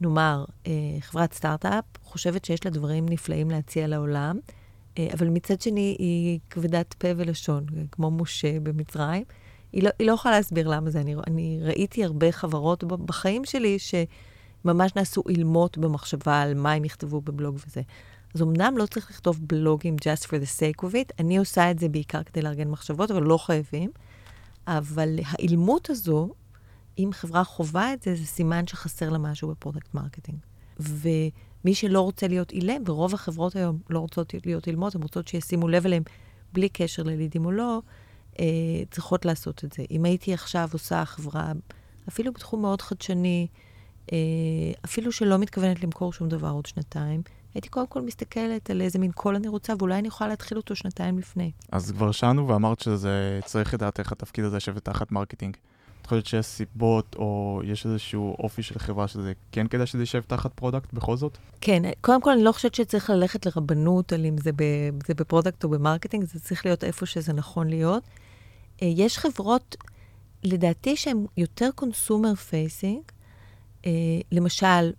נאמר, 0.00 0.44
אה, 0.66 0.72
חברת 1.00 1.32
סטארט-אפ, 1.32 1.84
חושבת 2.02 2.44
שיש 2.44 2.64
לה 2.64 2.70
דברים 2.70 3.08
נפלאים 3.08 3.50
להציע 3.50 3.86
לעולם, 3.86 4.38
אה, 4.98 5.08
אבל 5.12 5.28
מצד 5.28 5.60
שני 5.60 5.96
היא 5.98 6.38
כבדת 6.50 6.94
פה 6.94 7.08
ולשון, 7.16 7.66
כמו 7.92 8.10
משה 8.10 8.60
במצרים. 8.60 9.24
היא 9.72 9.82
לא, 9.82 9.90
היא 9.98 10.06
לא 10.06 10.12
יכולה 10.12 10.36
להסביר 10.36 10.68
למה 10.68 10.90
זה. 10.90 11.00
אני, 11.00 11.14
אני 11.26 11.58
ראיתי 11.62 12.04
הרבה 12.04 12.32
חברות 12.32 12.84
בחיים 12.84 13.44
שלי 13.44 13.76
שממש 13.78 14.96
נעשו 14.96 15.22
אילמות 15.28 15.78
במחשבה 15.78 16.42
על 16.42 16.54
מה 16.54 16.72
הם 16.72 16.84
יכתבו 16.84 17.20
בבלוג 17.20 17.54
וזה. 17.66 17.82
אז 18.34 18.42
אמנם 18.42 18.78
לא 18.78 18.86
צריך 18.86 19.10
לכתוב 19.10 19.38
בלוגים 19.42 19.96
just 20.00 20.26
for 20.26 20.30
the 20.30 20.60
sake 20.60 20.84
of 20.84 20.92
it, 20.92 21.12
אני 21.18 21.38
עושה 21.38 21.70
את 21.70 21.78
זה 21.78 21.88
בעיקר 21.88 22.22
כדי 22.22 22.42
לארגן 22.42 22.68
מחשבות, 22.68 23.10
אבל 23.10 23.22
לא 23.22 23.38
חייבים. 23.38 23.90
אבל 24.68 25.18
האילמות 25.26 25.90
הזו, 25.90 26.28
אם 26.98 27.10
חברה 27.12 27.44
חווה 27.44 27.92
את 27.92 28.02
זה, 28.02 28.14
זה 28.14 28.26
סימן 28.26 28.66
שחסר 28.66 29.10
לה 29.10 29.18
משהו 29.18 29.48
ב 29.48 29.54
product 29.54 29.94
marketing. 29.94 30.38
ומי 30.80 31.74
שלא 31.74 32.00
רוצה 32.00 32.28
להיות 32.28 32.50
אילם, 32.52 32.82
ורוב 32.86 33.14
החברות 33.14 33.56
היום 33.56 33.78
לא 33.90 33.98
רוצות 33.98 34.34
להיות 34.46 34.66
אילמות, 34.66 34.94
הן 34.94 35.02
רוצות 35.02 35.28
שישימו 35.28 35.68
לב 35.68 35.86
אליהם 35.86 36.02
בלי 36.52 36.68
קשר 36.68 37.02
ללידים 37.02 37.44
או 37.44 37.52
לא, 37.52 37.82
אה, 38.40 38.44
צריכות 38.90 39.24
לעשות 39.24 39.64
את 39.64 39.72
זה. 39.72 39.84
אם 39.90 40.04
הייתי 40.04 40.34
עכשיו 40.34 40.68
עושה 40.72 41.04
חברה, 41.04 41.52
אפילו 42.08 42.32
בתחום 42.32 42.62
מאוד 42.62 42.82
חדשני, 42.82 43.46
אה, 44.12 44.18
אפילו 44.84 45.12
שלא 45.12 45.38
מתכוונת 45.38 45.82
למכור 45.82 46.12
שום 46.12 46.28
דבר 46.28 46.50
עוד 46.50 46.66
שנתיים, 46.66 47.22
הייתי 47.58 47.68
קודם 47.68 47.86
כל 47.86 48.02
מסתכלת 48.02 48.70
על 48.70 48.80
איזה 48.80 48.98
מין 48.98 49.12
קול 49.12 49.36
אני 49.36 49.48
רוצה, 49.48 49.72
ואולי 49.78 49.98
אני 49.98 50.08
יכולה 50.08 50.30
להתחיל 50.30 50.58
אותו 50.58 50.76
שנתיים 50.76 51.18
לפני. 51.18 51.50
אז 51.72 51.90
כבר 51.90 52.12
שאלנו 52.12 52.48
ואמרת 52.48 52.80
שזה 52.80 53.40
צריך 53.44 53.74
לדעת 53.74 53.98
איך 53.98 54.12
התפקיד 54.12 54.44
הזה 54.44 54.56
יושב 54.56 54.78
תחת 54.78 55.12
marketing. 55.12 55.56
את 56.02 56.06
חושבת 56.06 56.26
שיש 56.26 56.46
סיבות, 56.46 57.16
או 57.18 57.60
יש 57.64 57.86
איזשהו 57.86 58.36
אופי 58.38 58.62
של 58.62 58.78
חברה 58.78 59.08
שזה 59.08 59.32
כן 59.52 59.66
כדאי 59.66 59.86
שזה 59.86 60.02
יישב 60.02 60.20
תחת 60.26 60.52
product 60.54 60.92
בכל 60.92 61.16
זאת? 61.16 61.38
כן, 61.60 61.82
קודם 62.00 62.22
כל 62.22 62.30
אני 62.30 62.42
לא 62.42 62.52
חושבת 62.52 62.74
שצריך 62.74 63.10
ללכת 63.10 63.46
לרבנות 63.46 64.12
על 64.12 64.26
אם 64.26 64.38
זה, 64.38 64.52
ב, 64.52 64.62
זה 65.06 65.14
ב 65.14 65.20
product 65.20 65.64
או 65.64 65.68
ב 65.68 65.73
marketing, 65.73 66.24
זה 66.24 66.40
צריך 66.40 66.66
להיות 66.66 66.84
איפה 66.84 67.06
שזה 67.06 67.32
נכון 67.32 67.68
להיות. 67.68 68.02
אה, 68.82 68.88
יש 68.96 69.18
חברות, 69.18 69.76
לדעתי, 70.44 70.96
שהן 70.96 71.26
יותר 71.36 71.68
consumer 71.74 72.34
facing. 72.34 73.02
אה, 73.86 73.90
למשל, 74.32 74.92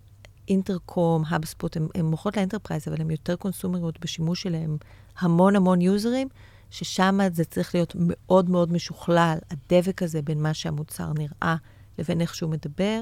Intercom, 0.50 1.24
HubSpot, 1.28 1.78
הן 1.96 2.06
מוכרות 2.06 2.38
ל 2.38 2.42
enterprise, 2.42 2.88
אבל 2.88 3.02
הן 3.02 3.12
יותר 3.12 3.36
קונסומריות 3.36 4.00
בשימוש 4.00 4.42
שלהן, 4.42 4.78
המון 5.20 5.56
המון 5.56 5.82
יוזרים, 5.82 6.28
ששם 6.70 7.20
זה 7.34 7.46
צריך 7.46 7.76
להיות 7.76 7.96
מאוד 8.00 8.50
מאוד 8.50 8.72
משוכלל, 8.72 9.38
הדבק 9.52 10.04
הזה 10.04 10.22
בין 10.22 10.42
מה 10.42 10.54
שהמוצר 10.54 11.14
נראה 11.14 11.56
לבין 11.98 12.22
איך 12.22 12.36
שהוא 12.36 12.52
מדבר. 12.52 13.02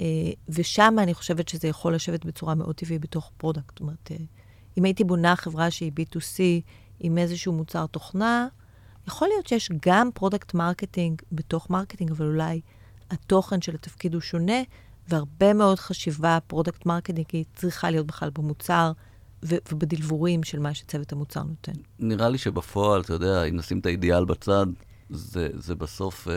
אה, 0.00 0.06
ושם 0.48 0.96
אני 0.98 1.14
חושבת 1.14 1.48
שזה 1.48 1.68
יכול 1.68 1.94
לשבת 1.94 2.24
בצורה 2.24 2.54
מאוד 2.54 2.74
טבעית 2.74 3.00
בתוך 3.00 3.30
product. 3.36 3.68
זאת 3.68 3.80
אומרת, 3.80 4.10
אה, 4.10 4.16
אם 4.78 4.84
הייתי 4.84 5.04
בונה 5.04 5.36
חברה 5.36 5.70
שהיא 5.70 5.92
B2C 6.00 6.40
עם 7.00 7.18
איזשהו 7.18 7.52
מוצר 7.52 7.86
תוכנה, 7.86 8.48
יכול 9.08 9.28
להיות 9.28 9.46
שיש 9.46 9.70
גם 9.86 10.10
product 10.14 10.54
marketing 10.54 11.22
בתוך 11.32 11.70
marketing, 11.70 12.10
אבל 12.10 12.26
אולי 12.26 12.60
התוכן 13.10 13.62
של 13.62 13.74
התפקיד 13.74 14.14
הוא 14.14 14.22
שונה, 14.22 14.62
והרבה 15.08 15.52
מאוד 15.52 15.78
חשיבה 15.78 16.38
product 16.46 16.86
marketing 16.86 17.26
היא 17.32 17.44
צריכה 17.54 17.90
להיות 17.90 18.06
בכלל 18.06 18.30
במוצר 18.34 18.92
ו- 19.44 19.56
וב 19.72 19.82
deliverables 19.82 20.42
של 20.42 20.58
מה 20.58 20.74
שצוות 20.74 21.12
המוצר 21.12 21.42
נותן. 21.42 21.72
נראה 21.98 22.28
לי 22.28 22.38
שבפועל, 22.38 23.00
אתה 23.00 23.12
יודע, 23.12 23.44
אם 23.44 23.56
נשים 23.56 23.78
את 23.78 23.86
האידיאל 23.86 24.24
בצד, 24.24 24.66
זה, 25.10 25.48
זה 25.54 25.74
בסוף 25.74 26.28
אה, 26.28 26.34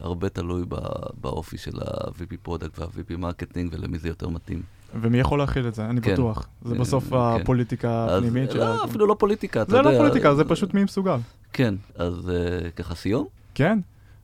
הרבה 0.00 0.28
תלוי 0.28 0.64
בא, 0.64 0.78
באופי 1.20 1.58
של 1.58 1.80
ה-VP 1.80 2.36
product 2.42 2.78
וה-VP 2.78 3.16
marketing 3.16 3.72
ולמי 3.72 3.98
זה 3.98 4.08
יותר 4.08 4.28
מתאים. 4.28 4.62
ומי 5.00 5.18
יכול 5.18 5.38
להכיל 5.38 5.68
את 5.68 5.74
זה? 5.74 5.84
אני 5.84 6.00
כן. 6.00 6.12
בטוח. 6.12 6.48
זה 6.64 6.74
כן, 6.74 6.80
בסוף 6.80 7.10
כן. 7.10 7.16
הפוליטיקה 7.16 8.06
הפנימית 8.16 8.50
של... 8.50 8.58
לא, 8.58 8.84
אפילו 8.84 9.06
לא 9.06 9.16
פוליטיקה, 9.18 9.62
אתה 9.62 9.76
יודע. 9.76 9.90
זה 9.90 9.96
לא 9.96 9.98
פוליטיקה, 9.98 10.34
זה 10.34 10.44
פשוט 10.44 10.74
מי 10.74 10.84
מסוגל. 10.84 11.16
כן, 11.52 11.74
אז 11.94 12.30
אה, 12.30 12.70
ככה 12.70 12.94
סיום? 12.94 13.26
כן. 13.54 13.78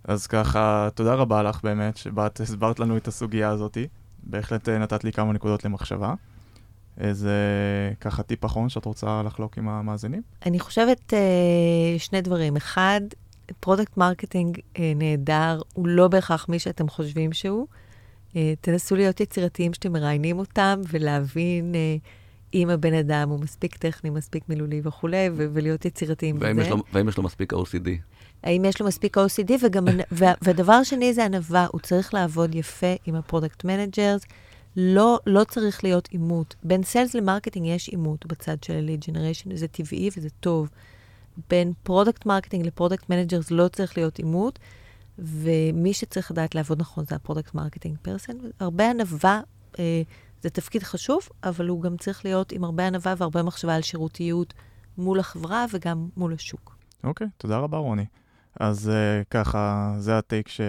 אז 0.04 0.26
ככה, 0.26 0.88
תודה 0.94 1.14
רבה 1.14 1.42
לך 1.42 1.60
באמת, 1.62 1.96
שבאת, 1.96 2.40
הסברת 2.40 2.80
לנו 2.80 2.96
את 2.96 3.08
הסוגיה 3.08 3.48
הזאת. 3.48 3.78
בהחלט 4.22 4.68
אה, 4.68 4.78
נתת 4.78 5.04
לי 5.04 5.12
כמה 5.12 5.32
נקודות 5.32 5.64
למחשבה. 5.64 6.14
איזה 7.00 7.32
ככה 8.00 8.22
טיפ 8.22 8.44
אחרון 8.44 8.68
שאת 8.68 8.84
רוצה 8.84 9.22
לחלוק 9.22 9.58
עם 9.58 9.68
המאזינים? 9.68 10.22
אני 10.46 10.60
חושבת 10.60 11.14
אה, 11.14 11.98
שני 11.98 12.20
דברים. 12.20 12.56
אחד, 12.56 13.00
product 13.60 13.96
marketing 13.96 14.58
אה, 14.78 14.92
נהדר, 14.96 15.60
הוא 15.74 15.88
לא 15.88 16.08
בהכרח 16.08 16.48
מי 16.48 16.58
שאתם 16.58 16.88
חושבים 16.88 17.32
שהוא. 17.32 17.66
תנסו 18.60 18.96
להיות 18.96 19.20
יצירתיים 19.20 19.72
כשאתם 19.72 19.92
מראיינים 19.92 20.38
אותם 20.38 20.80
ולהבין 20.88 21.74
אם 22.54 22.70
הבן 22.70 22.94
אדם 22.94 23.28
הוא 23.28 23.40
מספיק 23.40 23.76
טכני, 23.76 24.10
מספיק 24.10 24.48
מילולי 24.48 24.80
וכולי, 24.84 25.30
ולהיות 25.34 25.84
יצירתיים 25.84 26.36
בזה. 26.36 26.46
והאם 26.92 27.08
יש 27.08 27.16
לו 27.16 27.22
מספיק 27.22 27.52
OCD? 27.52 27.88
האם 28.42 28.64
יש 28.64 28.80
לו 28.80 28.86
מספיק 28.86 29.18
OCD, 29.18 29.52
וגם, 29.62 29.84
והדבר 30.42 30.82
שני 30.82 31.14
זה 31.14 31.24
ענווה, 31.24 31.66
הוא 31.72 31.80
צריך 31.80 32.14
לעבוד 32.14 32.54
יפה 32.54 32.94
עם 33.06 33.14
ה 33.14 33.21
product 33.21 33.64
managers. 33.64 34.22
לא, 34.76 35.18
לא 35.26 35.44
צריך 35.44 35.84
להיות 35.84 36.08
עימות. 36.08 36.54
בין 36.62 36.82
sales 36.82 37.14
ל 37.14 37.20
marketing 37.20 37.66
יש 37.66 37.88
עימות 37.88 38.26
בצד 38.26 38.62
של 38.62 38.72
ה-lead 38.72 39.04
generation, 39.04 39.46
וזה 39.50 39.68
טבעי 39.68 40.10
וזה 40.16 40.28
טוב. 40.40 40.68
בין 41.50 41.72
product 41.82 42.26
marketing 42.26 42.66
ל 42.66 42.72
product 42.72 43.10
managers 43.10 43.50
לא 43.50 43.68
צריך 43.68 43.96
להיות 43.96 44.18
עימות, 44.18 44.58
ומי 45.18 45.92
שצריך 45.92 46.30
לדעת 46.30 46.54
לעבוד 46.54 46.80
נכון 46.80 47.04
זה 47.04 47.14
ה 47.14 47.19
product 47.19 47.54
marketing 47.54 47.96
person. 48.02 48.32
הרבה 48.60 48.90
ענווה, 48.90 49.40
אה, 49.78 50.02
זה 50.42 50.50
תפקיד 50.50 50.82
חשוב, 50.82 51.28
אבל 51.44 51.68
הוא 51.68 51.82
גם 51.82 51.96
צריך 51.96 52.24
להיות 52.24 52.52
עם 52.52 52.64
הרבה 52.64 52.86
ענווה 52.86 53.14
והרבה 53.16 53.42
מחשבה 53.42 53.74
על 53.74 53.82
שירותיות 53.82 54.54
מול 54.98 55.20
החברה 55.20 55.66
וגם 55.72 56.08
מול 56.16 56.34
השוק. 56.34 56.76
אוקיי, 57.04 57.26
okay, 57.26 57.30
תודה 57.36 57.58
רבה 57.58 57.78
רוני. 57.78 58.04
אז 58.60 58.90
אה, 58.90 59.24
ככה, 59.30 59.94
זה 59.98 60.18
ה 60.18 60.24
take 60.24 60.48
ש... 60.48 60.60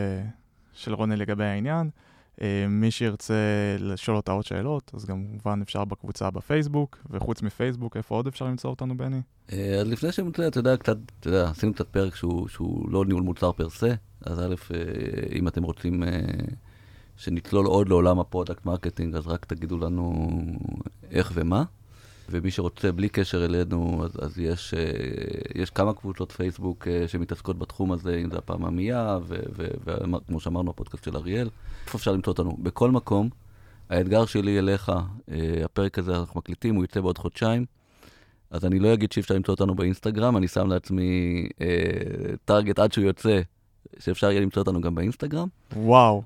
של 0.74 0.94
רוני 0.94 1.16
לגבי 1.16 1.44
העניין. 1.44 1.90
אה, 2.36 2.42
מי 2.70 2.92
שירצה 2.92 3.34
לשאול 3.80 4.18
אותה 4.18 4.32
עוד 4.32 4.46
שאלות, 4.46 4.92
אז 4.94 5.06
גם 5.06 5.26
כמובן 5.28 5.62
אפשר 5.62 5.86
בקבוצה 5.86 6.32
בפייסבוק, 6.32 6.98
וחוץ 7.10 7.42
מפייסבוק, 7.42 7.98
איפה 7.98 8.16
עוד 8.16 8.28
אפשר 8.28 8.46
למצוא 8.46 8.70
אותנו, 8.70 8.98
בני? 8.98 9.22
אה, 9.50 9.54
אז 9.82 9.88
לפני 9.88 10.12
שמוצא, 10.12 10.48
אתה 10.48 10.60
יודע, 10.60 10.78
קצת, 10.78 10.98
אתה 11.20 11.28
יודע, 11.28 11.50
עשינו 11.50 11.74
קצת 11.74 11.88
פרק 11.88 12.16
שהוא, 12.16 12.48
שהוא 12.48 12.90
לא 12.90 13.06
ניהול 13.06 13.24
מוצר 13.24 13.52
per 13.52 13.70
se, 13.70 13.94
אז 14.22 14.40
א', 14.40 14.54
אה, 14.54 15.36
אם 15.36 15.48
אתם 15.48 15.64
רוצים 15.64 16.04
אה, 16.04 16.08
שנצלול 17.18 17.66
עוד 17.66 17.90
לעולם 17.90 18.20
ה 18.20 18.26
product 18.26 18.66
marketing, 18.66 19.16
אז 19.16 19.28
רק 19.28 19.46
תגידו 19.46 19.78
לנו 19.78 20.28
איך 21.12 21.32
ומה. 21.36 21.64
ומי 22.30 22.52
שרוצה 22.52 22.92
בלי 22.92 23.10
קשר 23.10 23.46
אלינו, 23.46 24.02
אז, 24.06 24.12
אז 24.22 24.40
יש, 24.40 24.74
uh, 24.74 25.52
יש 25.56 25.70
כמה 25.70 25.94
קבוצות 25.94 26.32
פייסבוק 26.32 26.88
uh, 26.88 27.08
שמתעסקות 27.08 27.60
בתחום 27.60 27.92
הזה, 27.92 28.16
אם 28.16 28.32
זה 28.32 28.38
הפעם 28.38 28.66
עמייה, 28.66 29.20
וכמו 29.86 30.40
שאמרנו, 30.40 30.70
הפודקאסט 30.70 31.04
של 31.04 31.18
אריאל. 31.18 31.50
איפה 31.86 31.98
אפשר 31.98 32.12
למצוא 32.12 32.34
אותנו? 32.34 32.58
בכל 32.60 32.92
מקום. 32.92 33.30
האתגר 33.90 34.26
שלי 34.26 34.60
אליך, 34.60 34.90
uh, 34.90 35.32
הפרק 35.66 36.00
הזה 36.00 36.16
אנחנו 36.16 36.38
מקליטים, 36.40 36.76
הוא 36.76 36.84
יצא 36.84 37.02
בעוד 37.02 37.18
חודשיים. 37.18 37.66
אז 38.52 38.66
אני 38.66 38.80
לא 38.80 38.94
אגיד 38.94 39.12
שאי 39.12 39.22
אפשר 39.22 39.36
למצוא 39.36 39.54
אותנו 39.54 39.76
באינסטגרם, 39.76 40.38
אני 40.38 40.48
שם 40.48 40.68
לעצמי 40.68 41.48
טארגט 42.46 42.80
עד 42.80 42.94
שהוא 42.94 43.06
יוצא, 43.06 43.42
שאפשר 44.00 44.32
יהיה 44.32 44.42
למצוא 44.42 44.62
אותנו 44.62 44.82
גם 44.82 44.96
באינסטגרם. 44.96 45.48
וואו, 45.76 46.24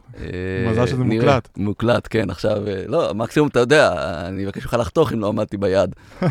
מזל 0.71 0.88
שזה 0.88 1.03
מוקלט. 1.03 1.49
מוקלט, 1.58 2.08
כן, 2.10 2.30
עכשיו, 2.30 2.58
לא, 2.88 3.13
מקסימום, 3.13 3.49
אתה 3.49 3.60
יודע, 3.60 3.93
אני 4.27 4.45
אבקש 4.45 4.65
ממך 4.65 4.73
לחתוך 4.73 5.13
אם 5.13 5.19
לא 5.19 5.27
עמדתי 5.27 5.58
ביעד. 5.58 5.95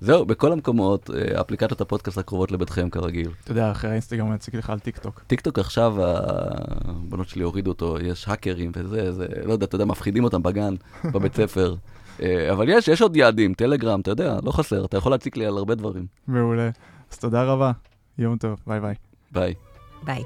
זהו, 0.00 0.26
בכל 0.26 0.52
המקומות, 0.52 1.10
אפליקציות 1.40 1.80
הפודקאסט 1.80 2.18
הקרובות 2.18 2.52
לביתכם 2.52 2.90
כרגיל. 2.90 3.30
אתה 3.44 3.52
יודע, 3.52 3.70
אחרי 3.70 3.90
האינסטגרם 3.90 4.26
אני 4.26 4.34
אציג 4.34 4.56
לך 4.56 4.70
על 4.70 4.78
טיק 4.78 4.98
טוק. 4.98 5.22
טיק 5.26 5.40
טוק 5.40 5.58
עכשיו, 5.58 5.94
הבנות 5.98 7.28
שלי 7.28 7.42
הורידו 7.42 7.70
אותו, 7.70 7.96
יש 8.00 8.28
האקרים 8.28 8.72
וזה, 8.74 9.12
זה, 9.12 9.26
לא 9.44 9.52
יודע, 9.52 9.66
אתה 9.66 9.74
יודע, 9.74 9.84
מפחידים 9.84 10.24
אותם 10.24 10.42
בגן, 10.42 10.74
בבית 11.14 11.34
ספר. 11.34 11.74
אבל 12.52 12.68
יש, 12.68 12.88
יש 12.88 13.02
עוד 13.02 13.16
יעדים, 13.16 13.54
טלגרם, 13.54 14.00
אתה 14.00 14.10
יודע, 14.10 14.38
לא 14.42 14.50
חסר, 14.50 14.84
אתה 14.84 14.96
יכול 14.96 15.12
להציק 15.12 15.36
לי 15.36 15.46
על 15.46 15.56
הרבה 15.56 15.74
דברים. 15.74 16.06
מעולה. 16.28 16.70
אז 17.12 17.18
תודה 17.18 17.42
רבה. 17.42 17.72
יום 18.18 18.38
טוב, 18.38 18.60
ביי 18.66 18.80
ביי. 18.80 18.94
ביי. 19.32 19.54
ביי. 20.02 20.22